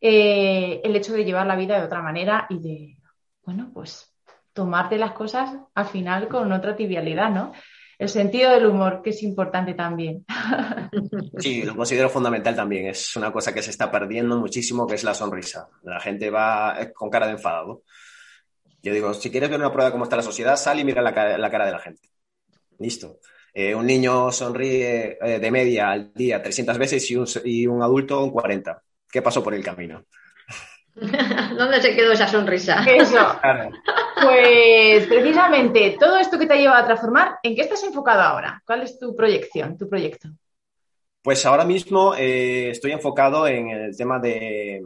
eh, 0.01 0.81
el 0.83 0.97
hecho 0.97 1.13
de 1.13 1.25
llevar 1.25 1.47
la 1.47 1.57
vida 1.57 1.79
de 1.79 1.85
otra 1.85 2.01
manera 2.01 2.47
y 2.49 2.59
de, 2.59 2.97
bueno, 3.45 3.71
pues 3.75 4.13
tomarte 4.53 4.99
las 4.99 5.13
cosas 5.13 5.55
al 5.75 5.87
final 5.87 6.29
con 6.29 6.51
otra 6.53 6.75
tibialidad, 6.75 7.31
¿no? 7.31 7.53
El 8.03 8.09
sentido 8.09 8.51
del 8.51 8.67
humor, 8.67 9.01
que 9.01 9.11
es 9.11 9.23
importante 9.23 9.75
también. 9.75 10.27
Sí, 11.39 11.63
lo 11.63 11.77
considero 11.77 12.11
fundamental 12.11 12.57
también. 12.57 12.87
Es 12.89 13.15
una 13.15 13.33
cosa 13.33 13.55
que 13.55 13.63
se 13.63 13.71
está 13.71 13.91
perdiendo 13.91 14.37
muchísimo, 14.39 14.89
que 14.89 14.97
es 14.97 15.05
la 15.05 15.15
sonrisa. 15.15 15.69
La 15.85 16.01
gente 16.01 16.29
va 16.29 16.77
con 16.95 17.09
cara 17.09 17.27
de 17.27 17.33
enfadado. 17.35 17.85
Yo 18.83 18.93
digo, 18.93 19.15
si 19.15 19.31
quieres 19.31 19.49
ver 19.49 19.61
una 19.61 19.71
prueba 19.71 19.87
de 19.87 19.93
cómo 19.93 20.05
está 20.05 20.17
la 20.17 20.23
sociedad, 20.23 20.57
sal 20.57 20.81
y 20.81 20.85
mira 20.85 21.01
la 21.01 21.15
cara, 21.15 21.65
de 21.65 21.73
la 21.73 21.79
gente. 21.79 22.11
Listo. 22.81 23.21
Eh, 23.55 23.73
un 23.73 23.87
niño 23.87 24.33
sonríe 24.33 25.19
eh, 25.23 25.39
de 25.39 25.51
media 25.53 25.91
al 25.91 26.13
día 26.13 26.43
300 26.43 26.79
veces 26.79 27.09
y 27.09 27.17
un, 27.17 27.27
y 27.45 27.69
un 27.69 27.83
adulto 27.83 28.25
un 28.25 28.33
40. 28.33 28.83
¿Qué 29.11 29.23
pasó 29.23 29.45
por 29.45 29.55
el 29.55 29.63
camino? 29.63 30.05
¿Dónde 31.57 31.81
se 31.81 31.95
quedó 31.95 32.13
esa 32.13 32.27
sonrisa? 32.27 32.85
Eso. 32.85 33.41
Pues 34.23 35.07
precisamente 35.07 35.97
todo 35.99 36.17
esto 36.17 36.39
que 36.39 36.47
te 36.47 36.55
ha 36.55 36.57
llevado 36.57 36.83
a 36.83 36.87
transformar, 36.87 37.39
¿en 37.43 37.57
qué 37.57 37.63
estás 37.63 37.83
enfocado 37.83 38.21
ahora? 38.21 38.63
¿Cuál 38.65 38.83
es 38.83 38.99
tu 38.99 39.17
proyección, 39.17 39.77
tu 39.77 39.89
proyecto? 39.89 40.29
Pues 41.23 41.45
ahora 41.47 41.65
mismo 41.65 42.15
eh, 42.15 42.71
estoy 42.71 42.93
enfocado 42.93 43.47
en 43.47 43.69
el 43.71 43.97
tema 43.97 44.19
de, 44.19 44.83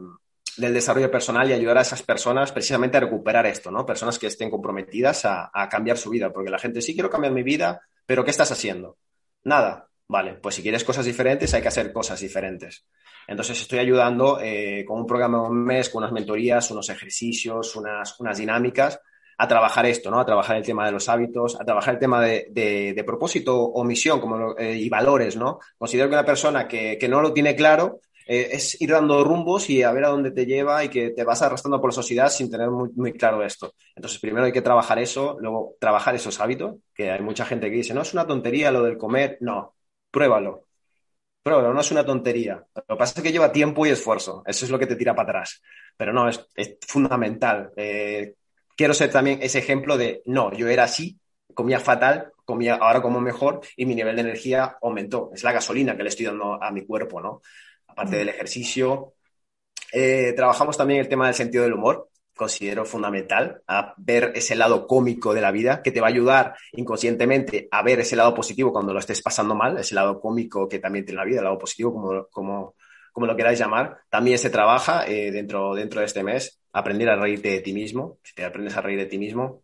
del 0.57 0.75
desarrollo 0.75 1.11
personal 1.11 1.49
y 1.49 1.53
ayudar 1.53 1.79
a 1.79 1.83
esas 1.83 2.03
personas 2.03 2.53
precisamente 2.53 2.96
a 2.96 3.01
recuperar 3.01 3.46
esto, 3.46 3.70
¿no? 3.70 3.85
Personas 3.85 4.18
que 4.18 4.27
estén 4.27 4.51
comprometidas 4.51 5.25
a, 5.25 5.51
cambiar 5.70 5.99
su 5.99 6.11
vida, 6.11 6.33
porque 6.33 6.51
la 6.51 6.59
gente 6.59 6.81
sí 6.81 6.94
quiero 6.94 7.11
cambiar 7.11 7.33
mi 7.33 7.42
vida, 7.42 7.81
pero 8.07 8.25
¿qué 8.25 8.31
estás 8.31 8.53
haciendo? 8.53 8.96
Nada. 9.44 9.88
Vale, 10.09 10.35
pues 10.35 10.55
si 10.55 10.62
quieres 10.62 10.85
cosas 10.85 11.05
diferentes 11.05 11.53
hay 11.53 11.62
que 11.62 11.68
hacer 11.68 11.92
cosas 11.92 12.20
diferentes. 12.20 12.87
Entonces 13.27 13.61
estoy 13.61 13.81
ayudando 13.81 14.38
eh, 14.40 14.85
con 14.87 15.01
un 15.01 15.07
programa 15.07 15.38
de 15.38 15.49
un 15.49 15.64
mes, 15.64 15.88
con 15.88 16.05
unas 16.05 16.12
mentorías, 16.12 16.70
unos 16.70 16.88
ejercicios, 16.90 17.75
unas, 17.75 18.20
unas 18.20 18.38
dinámicas 18.38 19.01
a 19.38 19.49
trabajar 19.49 19.87
esto, 19.87 20.11
¿no? 20.11 20.18
A 20.18 20.27
trabajar 20.27 20.57
el 20.57 20.64
tema 20.64 20.87
de 20.87 20.92
los 20.92 21.09
hábitos, 21.09 21.61
a 21.61 21.64
trabajar 21.64 21.94
el 21.94 22.01
tema 22.01 22.22
de, 22.22 22.49
de, 22.51 23.05
propósito 23.05 23.57
o 23.57 23.85
misión 23.85 24.20
como, 24.20 24.57
eh, 24.57 24.77
y 24.77 24.88
valores, 24.88 25.37
¿no? 25.37 25.61
Considero 25.79 26.09
que 26.09 26.14
una 26.14 26.25
persona 26.25 26.66
que, 26.66 26.96
que 26.99 27.09
no 27.09 27.20
lo 27.20 27.33
tiene 27.33 27.55
claro 27.55 28.01
eh, 28.27 28.49
es 28.53 28.81
ir 28.81 28.90
dando 28.90 29.22
rumbos 29.22 29.70
y 29.70 29.83
a 29.83 29.92
ver 29.92 30.05
a 30.05 30.09
dónde 30.09 30.33
te 30.33 30.46
lleva 30.46 30.83
y 30.85 30.88
que 30.88 31.11
te 31.11 31.25
vas 31.25 31.42
arrastrando 31.42 31.81
por 31.81 31.90
la 31.90 31.94
sociedad 31.94 32.29
sin 32.29 32.51
tener 32.51 32.70
muy, 32.70 33.12
claro 33.12 33.44
esto. 33.44 33.75
Entonces, 33.94 34.18
primero 34.20 34.46
hay 34.46 34.53
que 34.53 34.62
trabajar 34.62 34.99
eso, 34.99 35.37
luego 35.40 35.77
trabajar 35.79 36.14
esos 36.14 36.40
hábitos, 36.40 36.77
que 36.94 37.11
hay 37.11 37.20
mucha 37.20 37.44
gente 37.44 37.70
que 37.70 37.77
dice, 37.77 37.94
no, 37.94 38.03
es 38.03 38.12
una 38.14 38.27
tontería 38.27 38.70
lo 38.72 38.83
del 38.83 38.99
comer. 38.99 39.38
No, 39.40 39.75
pruébalo 40.11 40.66
pero 41.46 41.72
no 41.72 41.81
es 41.81 41.92
una 41.92 42.05
tontería. 42.05 42.66
Lo 42.75 42.96
que 42.96 42.99
pasa 42.99 43.20
es 43.20 43.22
que 43.22 43.31
lleva 43.31 43.53
tiempo 43.53 43.87
y 43.87 43.90
esfuerzo. 43.90 44.42
Eso 44.44 44.64
es 44.64 44.70
lo 44.70 44.81
que 44.81 44.87
te 44.88 44.96
tira 44.96 45.14
para 45.14 45.29
atrás. 45.29 45.62
Pero 45.96 46.12
no, 46.12 46.29
es, 46.29 46.44
fundamental. 46.88 47.70
Eh, 47.77 48.35
quiero 48.77 48.95
ser 48.95 49.11
también 49.11 49.41
ese 49.43 49.59
ejemplo 49.59 49.97
de, 49.97 50.23
no, 50.27 50.53
yo 50.53 50.69
era 50.69 50.85
así, 50.85 51.19
comía 51.55 51.81
fatal, 51.81 52.33
comía 52.45 52.77
ahora 52.77 53.03
como 53.03 53.21
mejor 53.21 53.61
y 53.77 53.87
mi 53.87 53.95
nivel 53.95 54.17
de 54.17 54.23
energía 54.23 54.77
aumentó. 54.81 55.31
Es 55.35 55.43
la 55.43 55.53
gasolina 55.53 55.97
que 55.97 56.03
le 56.03 56.11
estoy 56.11 56.27
dando 56.27 56.62
a 56.62 56.71
mi 56.71 56.85
cuerpo, 56.85 57.21
¿no? 57.21 57.43
Aparte 57.89 58.17
mm. 58.17 58.19
del 58.19 58.29
ejercicio. 58.29 59.15
Eh, 59.93 60.33
trabajamos 60.37 60.77
también 60.77 61.01
el 61.01 61.09
tema 61.09 61.27
del 61.27 61.35
sentido 61.35 61.65
del 61.65 61.75
humor 61.75 62.09
considero 62.37 62.85
fundamental, 62.85 63.62
a 63.67 63.95
ver 63.97 64.33
ese 64.35 64.55
lado 64.55 64.87
cómico 64.87 65.33
de 65.33 65.41
la 65.41 65.51
vida, 65.51 65.83
que 65.83 65.91
te 65.91 66.03
va 66.03 66.09
a 66.09 66.11
ayudar 66.11 66.55
inconscientemente 66.73 67.67
a 67.71 67.83
ver 67.83 68.01
ese 68.01 68.15
lado 68.15 68.35
positivo 68.35 68.73
cuando 68.73 68.93
lo 68.93 68.99
estés 68.99 69.23
pasando 69.23 69.55
mal, 69.55 69.79
ese 69.79 69.95
lado 69.95 70.21
cómico 70.21 70.69
que 70.69 70.79
también 70.79 71.07
tiene 71.07 71.19
la 71.19 71.25
vida, 71.25 71.39
el 71.39 71.45
lado 71.45 71.59
positivo, 71.59 71.95
como, 71.95 72.27
como, 72.27 72.75
como 73.11 73.27
lo 73.27 73.35
queráis 73.35 73.59
llamar. 73.59 73.97
También 74.11 74.39
se 74.39 74.51
trabaja 74.51 75.07
eh, 75.07 75.33
dentro, 75.33 75.75
dentro 75.75 76.01
de 76.01 76.07
este 76.07 76.23
mes, 76.23 76.61
aprender 76.77 77.09
a 77.09 77.17
reírte 77.17 77.49
de 77.49 77.61
ti 77.61 77.73
mismo. 77.73 78.19
Si 78.23 78.35
te 78.35 78.45
aprendes 78.45 78.77
a 78.77 78.83
reír 78.83 78.99
de 78.99 79.07
ti 79.07 79.17
mismo, 79.17 79.62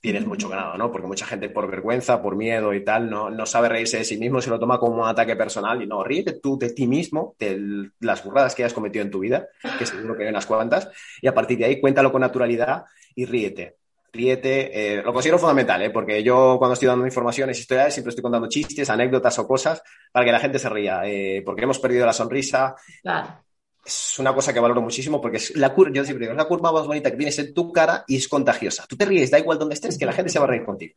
tienes 0.00 0.26
mucho 0.26 0.50
ganado, 0.50 0.76
¿no? 0.76 0.92
Porque 0.92 1.06
mucha 1.06 1.24
gente 1.24 1.48
por 1.48 1.70
vergüenza, 1.70 2.20
por 2.20 2.36
miedo 2.36 2.74
y 2.74 2.84
tal, 2.84 3.08
no, 3.08 3.30
no 3.30 3.46
sabe 3.46 3.70
reírse 3.70 3.96
de 3.96 4.04
sí 4.04 4.18
mismo, 4.18 4.42
se 4.42 4.50
lo 4.50 4.58
toma 4.58 4.78
como 4.78 5.02
un 5.02 5.08
ataque 5.08 5.34
personal 5.34 5.82
y 5.82 5.86
no, 5.86 6.04
ríete 6.04 6.34
tú 6.34 6.58
de 6.58 6.70
ti 6.70 6.86
mismo, 6.86 7.36
de 7.38 7.88
las 8.00 8.22
burradas 8.22 8.54
que 8.54 8.64
has 8.64 8.74
cometido 8.74 9.02
en 9.02 9.10
tu 9.10 9.20
vida, 9.20 9.46
que 9.78 9.86
seguro 9.86 10.14
que 10.14 10.24
hay 10.24 10.28
unas 10.28 10.44
cuantas, 10.44 10.90
y 11.22 11.26
a 11.26 11.34
partir 11.34 11.56
de 11.56 11.64
ahí 11.64 11.80
cuéntalo 11.80 12.12
con 12.12 12.20
naturalidad 12.20 12.84
y 13.14 13.24
ríete. 13.24 13.76
Ríete, 14.12 14.98
eh, 14.98 15.02
lo 15.02 15.14
considero 15.14 15.38
fundamental, 15.38 15.80
¿eh? 15.80 15.90
porque 15.90 16.22
yo 16.22 16.56
cuando 16.58 16.74
estoy 16.74 16.88
dando 16.88 17.06
informaciones 17.06 17.58
historias 17.58 17.94
siempre 17.94 18.10
estoy 18.10 18.22
contando 18.22 18.48
chistes, 18.48 18.90
anécdotas 18.90 19.38
o 19.38 19.48
cosas 19.48 19.82
para 20.12 20.26
que 20.26 20.32
la 20.32 20.40
gente 20.40 20.58
se 20.58 20.68
ría, 20.68 21.00
eh, 21.06 21.42
porque 21.46 21.62
hemos 21.62 21.78
perdido 21.78 22.04
la 22.04 22.12
sonrisa. 22.12 22.74
Claro 23.00 23.42
es 23.84 24.18
una 24.18 24.34
cosa 24.34 24.52
que 24.52 24.60
valoro 24.60 24.80
muchísimo 24.80 25.20
porque 25.20 25.38
es 25.38 25.56
la 25.56 25.72
curva, 25.72 25.92
yo 25.92 26.04
siempre 26.04 26.26
digo, 26.26 26.32
es 26.32 26.38
la 26.38 26.48
curva 26.48 26.72
más 26.72 26.86
bonita 26.86 27.10
que 27.10 27.16
tienes 27.16 27.38
en 27.38 27.52
tu 27.52 27.72
cara 27.72 28.04
y 28.06 28.16
es 28.16 28.28
contagiosa. 28.28 28.86
Tú 28.88 28.96
te 28.96 29.04
ríes, 29.04 29.30
da 29.30 29.38
igual 29.38 29.58
donde 29.58 29.74
estés, 29.74 29.98
que 29.98 30.06
la 30.06 30.12
gente 30.12 30.30
se 30.30 30.38
va 30.38 30.44
a 30.44 30.48
reír 30.48 30.64
contigo. 30.64 30.94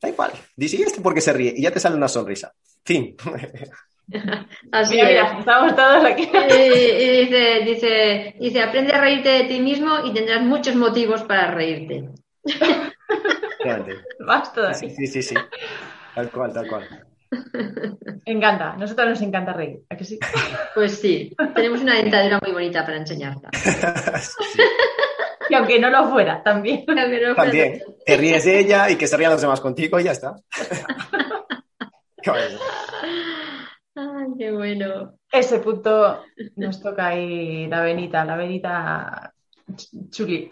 Da 0.00 0.08
igual. 0.08 0.32
Dice, 0.56 0.76
¿y 0.76 0.82
esto 0.82 1.02
porque 1.02 1.20
se 1.20 1.32
ríe? 1.32 1.54
Y 1.56 1.62
ya 1.62 1.70
te 1.70 1.80
sale 1.80 1.96
una 1.96 2.08
sonrisa. 2.08 2.52
Fin. 2.84 3.16
Así 4.72 4.94
mira, 4.94 5.38
estamos 5.38 5.74
todos 5.74 6.04
aquí. 6.04 6.22
Y, 6.22 7.24
dice, 7.24 7.60
dice, 7.64 8.34
dice, 8.38 8.62
aprende 8.62 8.92
a 8.92 9.00
reírte 9.00 9.28
de 9.28 9.44
ti 9.44 9.60
mismo 9.60 10.04
y 10.04 10.12
tendrás 10.12 10.42
muchos 10.42 10.76
motivos 10.76 11.22
para 11.22 11.50
reírte. 11.50 12.08
Vas 14.20 14.52
Sí, 14.78 14.90
sí, 14.90 15.06
sí, 15.06 15.22
sí. 15.22 15.34
Tal 16.14 16.30
cual, 16.30 16.52
tal 16.52 16.68
cual. 16.68 17.06
Encanta, 18.24 18.76
nosotros 18.76 19.08
nos 19.08 19.22
encanta 19.22 19.52
reír, 19.52 19.80
¿a 19.88 19.96
que 19.96 20.04
sí? 20.04 20.18
Pues 20.74 20.98
sí, 20.98 21.34
tenemos 21.54 21.80
una 21.80 21.94
dentadura 21.94 22.38
muy 22.42 22.52
bonita 22.52 22.84
para 22.84 22.98
enseñarla. 22.98 23.50
Y 25.48 25.54
aunque 25.54 25.78
no 25.78 25.90
lo 25.90 26.08
fuera, 26.10 26.42
también. 26.42 26.84
también, 26.84 27.82
te 28.04 28.16
ríes 28.16 28.44
de 28.44 28.58
ella 28.58 28.90
y 28.90 28.96
que 28.96 29.06
se 29.06 29.16
rían 29.16 29.32
los 29.32 29.40
demás 29.40 29.60
contigo 29.60 29.98
y 30.00 30.04
ya 30.04 30.12
está. 30.12 30.34
qué 32.22 32.30
bueno. 32.30 32.58
Ay, 33.94 34.26
qué 34.38 34.52
bueno. 34.52 35.14
Ese 35.30 35.60
punto 35.60 36.24
nos 36.56 36.82
toca 36.82 37.08
ahí 37.08 37.66
la 37.68 37.80
venita, 37.82 38.24
la 38.24 38.36
venita 38.36 39.32
chuli. 40.10 40.48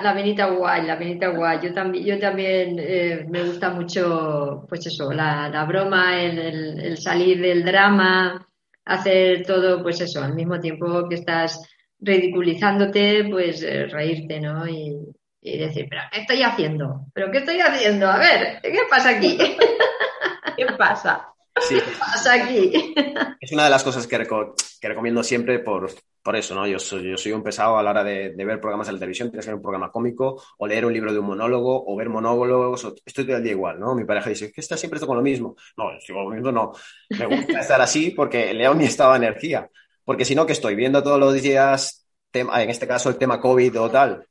La 0.00 0.12
venita, 0.12 0.46
guay, 0.50 0.86
la 0.86 0.96
venita 0.96 1.28
guay. 1.28 1.60
Yo 1.62 1.72
también, 1.72 2.04
yo 2.04 2.18
también 2.18 2.76
eh, 2.78 3.26
me 3.28 3.42
gusta 3.44 3.70
mucho, 3.70 4.66
pues 4.68 4.86
eso, 4.86 5.12
la, 5.12 5.64
broma, 5.66 6.20
el, 6.20 6.96
salir 6.98 7.40
del 7.40 7.64
drama, 7.64 8.46
hacer 8.84 9.44
todo, 9.46 9.82
pues 9.82 10.00
eso, 10.00 10.22
al 10.22 10.34
mismo 10.34 10.60
tiempo 10.60 11.08
que 11.08 11.16
estás 11.16 11.60
ridiculizándote, 12.00 13.26
pues 13.30 13.62
eh, 13.62 13.86
reírte, 13.86 14.40
¿no? 14.40 14.66
Y, 14.66 15.12
decir, 15.42 15.86
pero 15.90 16.00
¿qué 16.10 16.20
estoy 16.20 16.42
haciendo? 16.42 17.04
¿Pero 17.12 17.30
qué 17.30 17.38
estoy 17.38 17.60
haciendo? 17.60 18.08
A 18.08 18.16
ver, 18.18 18.60
¿qué 18.62 18.78
pasa 18.88 19.10
aquí? 19.10 19.36
¿Qué 20.56 20.66
pasa? 20.78 21.33
¿Qué 21.68 21.80
pasa 21.98 22.34
aquí? 22.34 22.94
Es 23.40 23.52
una 23.52 23.64
de 23.64 23.70
las 23.70 23.84
cosas 23.84 24.06
que, 24.06 24.26
que 24.80 24.88
recomiendo 24.88 25.22
siempre 25.22 25.58
por, 25.58 25.90
por 26.22 26.34
eso, 26.34 26.54
¿no? 26.54 26.66
Yo 26.66 26.78
soy, 26.78 27.10
yo 27.10 27.18
soy 27.18 27.32
un 27.32 27.42
pesado 27.42 27.76
a 27.76 27.82
la 27.82 27.90
hora 27.90 28.02
de, 28.02 28.30
ver 28.34 28.58
programas 28.58 28.86
de 28.86 28.94
la 28.94 28.98
televisión, 28.98 29.30
tienes 29.30 29.44
que 29.44 29.50
ver 29.50 29.56
un 29.56 29.62
programa 29.62 29.92
cómico, 29.92 30.42
o 30.56 30.66
leer 30.66 30.86
un 30.86 30.92
libro 30.94 31.12
de 31.12 31.18
un 31.18 31.26
monólogo, 31.26 31.84
o 31.86 31.94
ver 31.94 32.08
monólogos, 32.08 32.94
estoy 33.04 33.26
todo 33.26 33.36
el 33.36 33.42
día 33.42 33.52
igual, 33.52 33.78
¿no? 33.78 33.94
Mi 33.94 34.04
pareja 34.04 34.30
dice, 34.30 34.50
¿qué 34.50 34.62
estás 34.62 34.80
siempre 34.80 34.96
esto 34.96 35.06
con 35.06 35.18
lo 35.18 35.22
mismo? 35.22 35.54
No, 35.76 36.00
sigo 36.00 36.20
con 36.20 36.30
lo 36.30 36.34
mismo, 36.34 36.50
no. 36.50 36.72
Me 37.10 37.26
gusta 37.26 37.60
estar 37.60 37.80
así 37.82 38.10
porque 38.10 38.54
leo 38.54 38.74
mi 38.74 38.84
estado 38.84 39.12
de 39.12 39.18
energía. 39.18 39.68
Porque 40.02 40.24
si 40.24 40.34
no, 40.34 40.46
que 40.46 40.52
estoy 40.52 40.74
viendo 40.74 41.02
todos 41.02 41.20
los 41.20 41.34
días, 41.34 42.06
tema, 42.30 42.62
en 42.62 42.70
este 42.70 42.86
caso 42.86 43.10
el 43.10 43.18
tema 43.18 43.38
COVID 43.38 43.80
o 43.80 43.90
tal, 43.90 44.26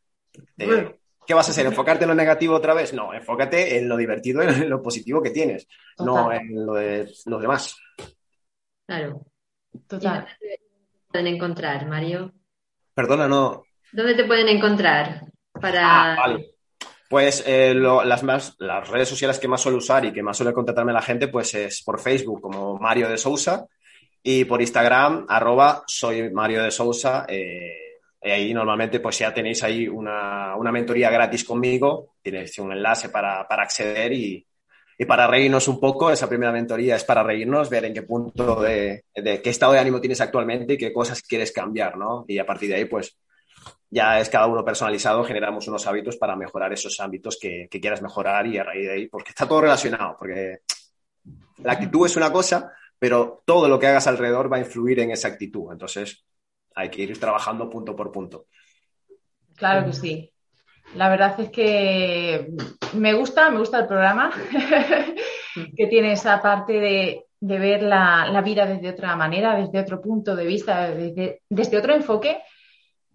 ¿Qué 1.25 1.33
vas 1.33 1.47
a 1.47 1.51
hacer? 1.51 1.65
¿Enfocarte 1.65 2.03
en 2.03 2.09
lo 2.09 2.15
negativo 2.15 2.55
otra 2.55 2.73
vez? 2.73 2.93
No, 2.93 3.13
enfócate 3.13 3.77
en 3.77 3.87
lo 3.87 3.97
divertido, 3.97 4.41
en 4.41 4.69
lo 4.69 4.81
positivo 4.81 5.21
que 5.21 5.31
tienes, 5.31 5.67
no 5.99 6.31
en 6.31 6.65
lo 6.65 6.73
de 6.73 7.09
los 7.25 7.41
demás. 7.41 7.77
Claro. 8.85 9.25
Total. 9.87 10.27
¿Dónde 10.39 10.57
te 10.57 11.11
pueden 11.11 11.27
encontrar, 11.27 11.87
Mario? 11.87 12.33
Perdona, 12.93 13.27
no. 13.27 13.63
¿Dónde 13.91 14.15
te 14.15 14.25
pueden 14.25 14.49
encontrar? 14.49 15.21
Para... 15.53 16.13
Ah, 16.13 16.19
vale. 16.19 16.49
Pues 17.09 17.43
eh, 17.45 17.75
las, 17.75 18.23
más, 18.23 18.55
las 18.57 18.89
redes 18.89 19.07
sociales 19.07 19.37
que 19.37 19.47
más 19.47 19.61
suelo 19.61 19.77
usar 19.77 20.03
y 20.03 20.11
que 20.11 20.23
más 20.23 20.35
suele 20.35 20.51
contactarme 20.51 20.91
la 20.93 21.01
gente, 21.01 21.27
pues 21.27 21.53
es 21.53 21.83
por 21.83 21.99
Facebook 21.99 22.41
como 22.41 22.77
Mario 22.79 23.07
de 23.07 23.19
Sousa 23.19 23.67
y 24.23 24.45
por 24.45 24.61
Instagram, 24.61 25.27
arroba 25.29 25.83
soy 25.85 26.31
Mario 26.31 26.63
de 26.63 26.71
Sousa. 26.71 27.25
Eh, 27.29 27.82
ahí 28.31 28.53
normalmente 28.53 28.99
pues 28.99 29.19
ya 29.19 29.33
tenéis 29.33 29.63
ahí 29.63 29.87
una, 29.87 30.55
mentoría 30.71 31.09
gratis 31.09 31.43
conmigo, 31.43 32.15
tienes 32.21 32.57
un 32.59 32.71
enlace 32.71 33.09
para, 33.09 33.41
acceder 33.41 34.13
y, 34.13 34.47
para 35.07 35.27
reírnos 35.27 35.67
un 35.67 35.79
poco, 35.79 36.09
esa 36.09 36.29
primera 36.29 36.51
mentoría 36.51 36.95
es 36.95 37.03
para 37.03 37.23
reírnos, 37.23 37.69
ver 37.69 37.85
en 37.85 37.93
qué 37.93 38.03
punto 38.03 38.61
de, 38.61 39.03
qué 39.13 39.49
estado 39.49 39.73
de 39.73 39.79
ánimo 39.79 39.99
tienes 39.99 40.21
actualmente 40.21 40.73
y 40.73 40.77
qué 40.77 40.93
cosas 40.93 41.21
quieres 41.21 41.51
cambiar, 41.51 41.97
¿no? 41.97 42.23
Y 42.27 42.39
a 42.39 42.45
partir 42.45 42.69
de 42.69 42.75
ahí 42.75 42.85
pues 42.85 43.17
ya 43.89 44.19
es 44.19 44.29
cada 44.29 44.47
uno 44.47 44.63
personalizado, 44.63 45.23
generamos 45.23 45.67
unos 45.67 45.85
hábitos 45.85 46.15
para 46.15 46.35
mejorar 46.35 46.71
esos 46.71 46.99
ámbitos 47.01 47.37
que, 47.39 47.67
que 47.69 47.81
quieras 47.81 48.01
mejorar 48.01 48.47
y 48.47 48.57
a 48.57 48.63
raíz 48.63 48.87
de 48.87 48.93
ahí, 48.93 49.07
porque 49.07 49.29
está 49.29 49.47
todo 49.47 49.61
relacionado, 49.61 50.15
porque 50.17 50.59
la 51.57 51.73
actitud 51.73 52.05
es 52.05 52.15
una 52.15 52.31
cosa, 52.31 52.71
pero 52.97 53.43
todo 53.45 53.67
lo 53.67 53.77
que 53.77 53.87
hagas 53.87 54.07
alrededor 54.07 54.51
va 54.51 54.57
a 54.57 54.61
influir 54.61 54.99
en 55.01 55.11
esa 55.11 55.27
actitud. 55.27 55.71
Entonces, 55.71 56.23
hay 56.75 56.89
que 56.89 57.03
ir 57.03 57.19
trabajando 57.19 57.69
punto 57.69 57.95
por 57.95 58.11
punto. 58.11 58.45
Claro 59.55 59.85
que 59.85 59.93
sí. 59.93 60.33
La 60.95 61.09
verdad 61.09 61.39
es 61.39 61.49
que 61.49 62.49
me 62.93 63.13
gusta, 63.13 63.49
me 63.49 63.59
gusta 63.59 63.79
el 63.79 63.87
programa, 63.87 64.31
que 65.75 65.87
tiene 65.87 66.13
esa 66.13 66.41
parte 66.41 66.73
de, 66.73 67.25
ver 67.39 67.81
la, 67.81 68.41
vida 68.43 68.65
desde 68.65 68.89
otra 68.89 69.15
manera, 69.15 69.55
desde 69.55 69.79
otro 69.79 70.01
punto 70.01 70.35
de 70.35 70.45
vista, 70.45 70.91
desde, 70.91 71.77
otro 71.77 71.95
enfoque 71.95 72.41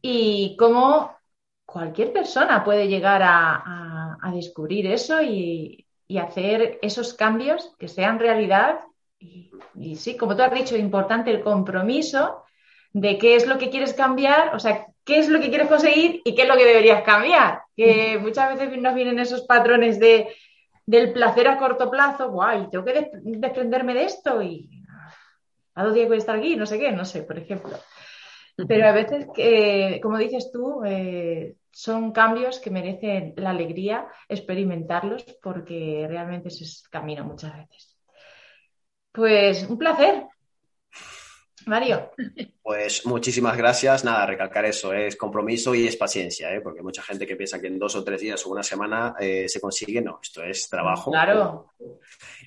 y 0.03 0.57
cómo 0.59 1.17
cualquier 1.65 2.13
persona 2.13 2.65
puede 2.65 2.89
llegar 2.89 3.23
a, 3.25 4.19
descubrir 4.35 4.87
eso 4.87 5.23
y, 5.23 5.85
hacer 6.21 6.79
esos 6.83 7.15
cambios 7.15 7.75
que 7.79 7.87
sean 7.87 8.19
realidad. 8.19 8.81
Y, 9.21 9.51
y 9.77 9.97
sí, 9.97 10.17
como 10.17 10.35
tú 10.35 10.43
has 10.43 10.53
dicho, 10.53 10.77
importante 10.77 11.31
el 11.31 11.43
compromiso 11.43 12.45
de 12.93 13.19
qué 13.19 13.37
es 13.37 13.47
lo 13.47 13.59
que 13.59 13.71
quieres 13.71 13.95
cambiar, 13.95 14.55
o 14.55 14.59
sea, 14.59 14.87
qué 15.05 15.19
es 15.19 15.29
lo 15.29 15.41
que 15.41 15.49
quieres 15.49 15.69
conseguir 15.69 16.21
y 16.25 16.35
qué 16.35 16.43
es 16.43 16.49
lo 16.49 16.57
que 16.57 16.67
deberías 16.67 17.03
cambiar. 17.03 17.63
Que 17.77 18.19
muchas 18.21 18.55
veces 18.57 18.81
nos 18.81 18.95
vienen 18.95 19.19
esos 19.19 19.43
patrones 19.43 19.99
de, 19.99 20.29
del 20.87 21.13
placer 21.13 21.49
a 21.49 21.59
corto 21.59 21.91
plazo, 21.91 22.31
guay, 22.31 22.69
tengo 22.71 22.85
que 22.85 23.11
desprenderme 23.23 23.95
de 23.95 24.05
esto 24.05 24.43
y 24.43 24.71
a 25.75 25.85
dos 25.85 25.95
días 25.95 26.09
voy 26.09 26.17
a 26.17 26.19
estar 26.19 26.37
aquí, 26.37 26.57
no 26.57 26.67
sé 26.67 26.79
qué, 26.79 26.91
no 26.91 27.05
sé, 27.05 27.23
por 27.23 27.39
ejemplo. 27.39 27.71
Pero 28.67 28.89
a 28.89 28.93
veces, 28.93 29.27
como 30.03 30.19
dices 30.19 30.51
tú, 30.53 30.83
eh, 30.85 31.55
son 31.71 32.11
cambios 32.11 32.59
que 32.59 32.71
merecen 32.71 33.35
la 33.37 33.51
alegría 33.51 34.09
experimentarlos 34.29 35.23
porque 35.41 36.07
realmente 36.09 36.49
ese 36.49 36.65
es 36.65 36.83
el 36.85 36.91
camino 36.91 37.25
muchas 37.25 37.57
veces. 37.57 37.97
Pues 39.13 39.69
un 39.69 39.79
placer. 39.79 40.27
Mario. 41.69 42.11
Pues 42.63 43.07
muchísimas 43.07 43.57
gracias. 43.57 44.05
Nada, 44.05 44.27
recalcar 44.27 44.65
eso, 44.65 44.93
es 44.93 45.17
compromiso 45.17 45.75
y 45.75 45.87
es 45.87 45.97
paciencia, 45.97 46.53
¿eh? 46.55 46.61
porque 46.61 46.83
mucha 46.83 47.03
gente 47.03 47.27
que 47.27 47.37
piensa 47.37 47.61
que 47.61 47.69
en 47.69 47.79
dos 47.79 47.95
o 47.97 48.05
tres 48.05 48.21
días 48.21 48.45
o 48.45 48.51
una 48.51 48.63
semana 48.63 49.15
eh, 49.21 49.49
se 49.49 49.61
consigue, 49.61 50.03
no, 50.03 50.19
esto 50.23 50.43
es 50.43 50.69
trabajo. 50.69 51.11
Claro. 51.11 51.73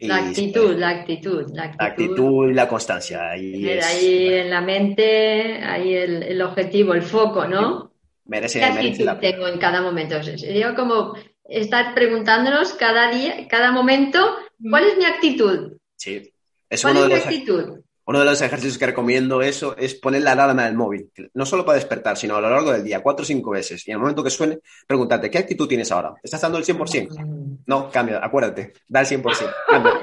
la, 0.01 0.17
actitud, 0.17 0.75
la 0.75 0.89
actitud, 0.89 1.49
la 1.53 1.75
actitud. 1.79 2.49
y 2.49 2.53
la 2.53 2.67
constancia. 2.67 3.31
Ahí, 3.31 3.67
ahí 3.79 4.27
en 4.33 4.49
la 4.49 4.61
mente, 4.61 5.63
ahí 5.63 5.93
el, 5.95 6.41
objetivo, 6.41 6.93
el 6.93 7.03
foco, 7.03 7.47
¿no? 7.47 7.93
Merece, 8.25 8.59
¿Qué 8.59 8.65
actitud 8.65 9.09
tengo 9.19 9.47
en 9.47 9.59
cada 9.59 9.81
momento? 9.81 10.21
Sería 10.21 10.75
como 10.75 11.15
estar 11.45 11.93
preguntándonos 11.93 12.73
cada 12.73 13.11
día, 13.11 13.47
cada 13.47 13.71
momento, 13.71 14.35
¿cuál 14.69 14.85
es 14.85 14.97
mi 14.97 15.05
actitud? 15.05 15.77
Sí. 15.95 16.33
Es 16.69 16.81
¿Cuál 16.81 16.97
es 16.97 17.07
mi 17.07 17.13
actitud? 17.13 17.81
Uno 18.05 18.19
de 18.19 18.25
los 18.25 18.41
ejercicios 18.41 18.77
que 18.77 18.87
recomiendo 18.87 19.41
eso 19.41 19.75
es 19.77 19.95
poner 19.95 20.23
la 20.23 20.31
alarma 20.31 20.65
del 20.65 20.75
móvil, 20.75 21.11
no 21.33 21.45
solo 21.45 21.65
para 21.65 21.77
despertar, 21.77 22.17
sino 22.17 22.35
a 22.35 22.41
lo 22.41 22.49
largo 22.49 22.71
del 22.71 22.83
día, 22.83 23.01
cuatro 23.01 23.23
o 23.23 23.25
cinco 23.25 23.51
veces. 23.51 23.87
Y 23.87 23.91
en 23.91 23.95
el 23.95 23.99
momento 24.01 24.23
que 24.23 24.29
suene, 24.29 24.59
pregúntate, 24.87 25.29
¿qué 25.29 25.37
actitud 25.37 25.67
tienes 25.67 25.91
ahora? 25.91 26.13
¿Estás 26.23 26.41
dando 26.41 26.57
el 26.57 26.65
100%? 26.65 27.59
No, 27.67 27.89
cambia, 27.91 28.19
acuérdate, 28.23 28.73
da 28.87 29.01
el 29.01 29.07
100%. 29.07 29.53
Cambia. 29.67 29.93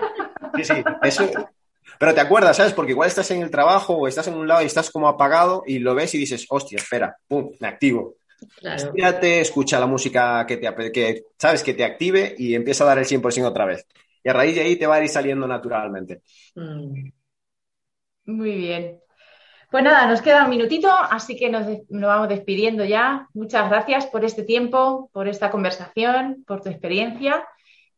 Sí, 0.56 0.64
sí, 0.64 0.74
eso. 1.02 1.28
Pero 1.98 2.14
te 2.14 2.20
acuerdas, 2.20 2.56
¿sabes? 2.56 2.72
Porque 2.72 2.92
igual 2.92 3.08
estás 3.08 3.30
en 3.32 3.42
el 3.42 3.50
trabajo 3.50 3.94
o 3.94 4.06
estás 4.06 4.28
en 4.28 4.34
un 4.34 4.46
lado 4.46 4.62
y 4.62 4.66
estás 4.66 4.90
como 4.90 5.08
apagado 5.08 5.64
y 5.66 5.80
lo 5.80 5.94
ves 5.94 6.14
y 6.14 6.18
dices, 6.18 6.46
hostia, 6.48 6.76
espera, 6.76 7.16
pum, 7.26 7.50
me 7.58 7.68
activo. 7.68 8.16
Claro. 8.60 8.92
escucha 9.22 9.80
la 9.80 9.86
música 9.86 10.46
que 10.46 10.58
te, 10.58 10.92
que, 10.92 11.24
¿sabes? 11.36 11.62
que 11.64 11.74
te 11.74 11.84
active 11.84 12.36
y 12.38 12.54
empieza 12.54 12.84
a 12.84 12.86
dar 12.86 12.98
el 12.98 13.04
100% 13.04 13.44
otra 13.44 13.64
vez. 13.64 13.84
Y 14.22 14.28
a 14.28 14.32
raíz 14.32 14.54
de 14.54 14.62
ahí 14.62 14.76
te 14.76 14.86
va 14.86 14.96
a 14.96 15.02
ir 15.02 15.08
saliendo 15.08 15.46
naturalmente. 15.48 16.22
Mm. 16.54 17.08
Muy 18.28 18.54
bien. 18.54 19.00
Pues 19.70 19.82
nada, 19.82 20.06
nos 20.06 20.20
queda 20.20 20.44
un 20.44 20.50
minutito, 20.50 20.90
así 20.90 21.34
que 21.34 21.48
nos, 21.48 21.66
vamos 21.88 22.28
despidiendo 22.28 22.84
ya. 22.84 23.26
Muchas 23.32 23.70
gracias 23.70 24.06
por 24.06 24.24
este 24.24 24.42
tiempo, 24.42 25.10
por 25.14 25.28
esta 25.28 25.50
conversación, 25.50 26.44
por 26.46 26.60
tu 26.60 26.68
experiencia 26.68 27.46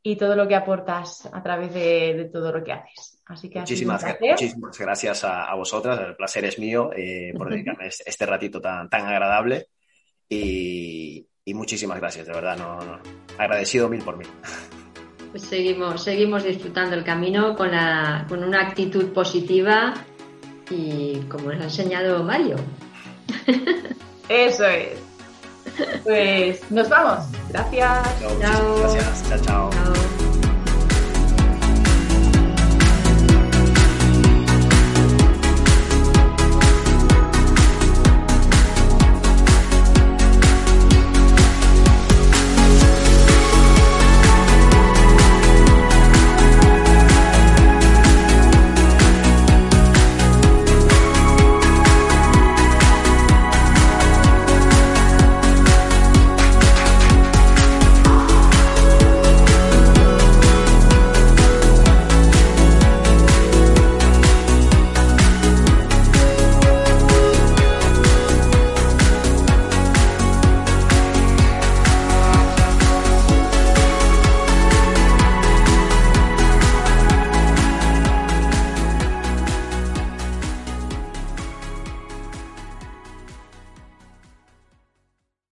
y 0.03 0.17
todo 0.17 0.37
lo 0.37 0.47
que 0.47 0.55
aportas 0.55 1.29
a 1.33 1.43
través 1.43 1.75
de, 1.75 2.31
todo 2.33 2.53
lo 2.53 2.63
que 2.63 2.73
haces. 2.73 3.21
Así 3.27 3.51
que 3.51 3.59
muchísimas, 3.59 4.05
muchísimas 4.21 4.79
gracias 4.79 5.25
a, 5.25 5.53
vosotras, 5.55 5.99
el 6.01 6.17
placer 6.17 6.45
es 6.45 6.59
mío 6.61 6.91
eh, 6.97 7.33
por 7.37 7.51
dedicarme 7.51 7.87
este, 7.87 8.27
ratito 8.27 8.61
tan, 8.61 8.89
tan 8.89 9.07
agradable 9.07 9.67
y, 10.29 11.27
muchísimas 11.55 11.99
gracias, 11.99 12.29
de 12.29 12.33
verdad, 12.33 12.57
no, 12.57 13.01
agradecido 13.37 13.89
mil 13.89 14.03
por 14.03 14.17
mí. 14.17 14.25
Pues 15.33 15.43
seguimos, 15.43 16.05
seguimos 16.05 16.45
disfrutando 16.45 16.95
el 16.95 17.05
camino 17.05 17.57
con, 17.57 17.71
con 18.29 18.45
una 18.45 18.61
actitud 18.61 19.13
positiva 19.13 19.95
y 20.71 21.25
como 21.29 21.51
nos 21.53 21.61
ha 21.61 21.65
enseñado 21.65 22.23
Mario. 22.23 22.57
Eso 24.29 24.67
es. 24.67 24.99
Pues 26.05 26.71
nos 26.71 26.89
vamos. 26.89 27.25
Gracias. 27.49 28.21
Chao. 28.41 28.79
Gracias. 28.81 29.29
Chao, 29.29 29.71
chao. 29.71 29.71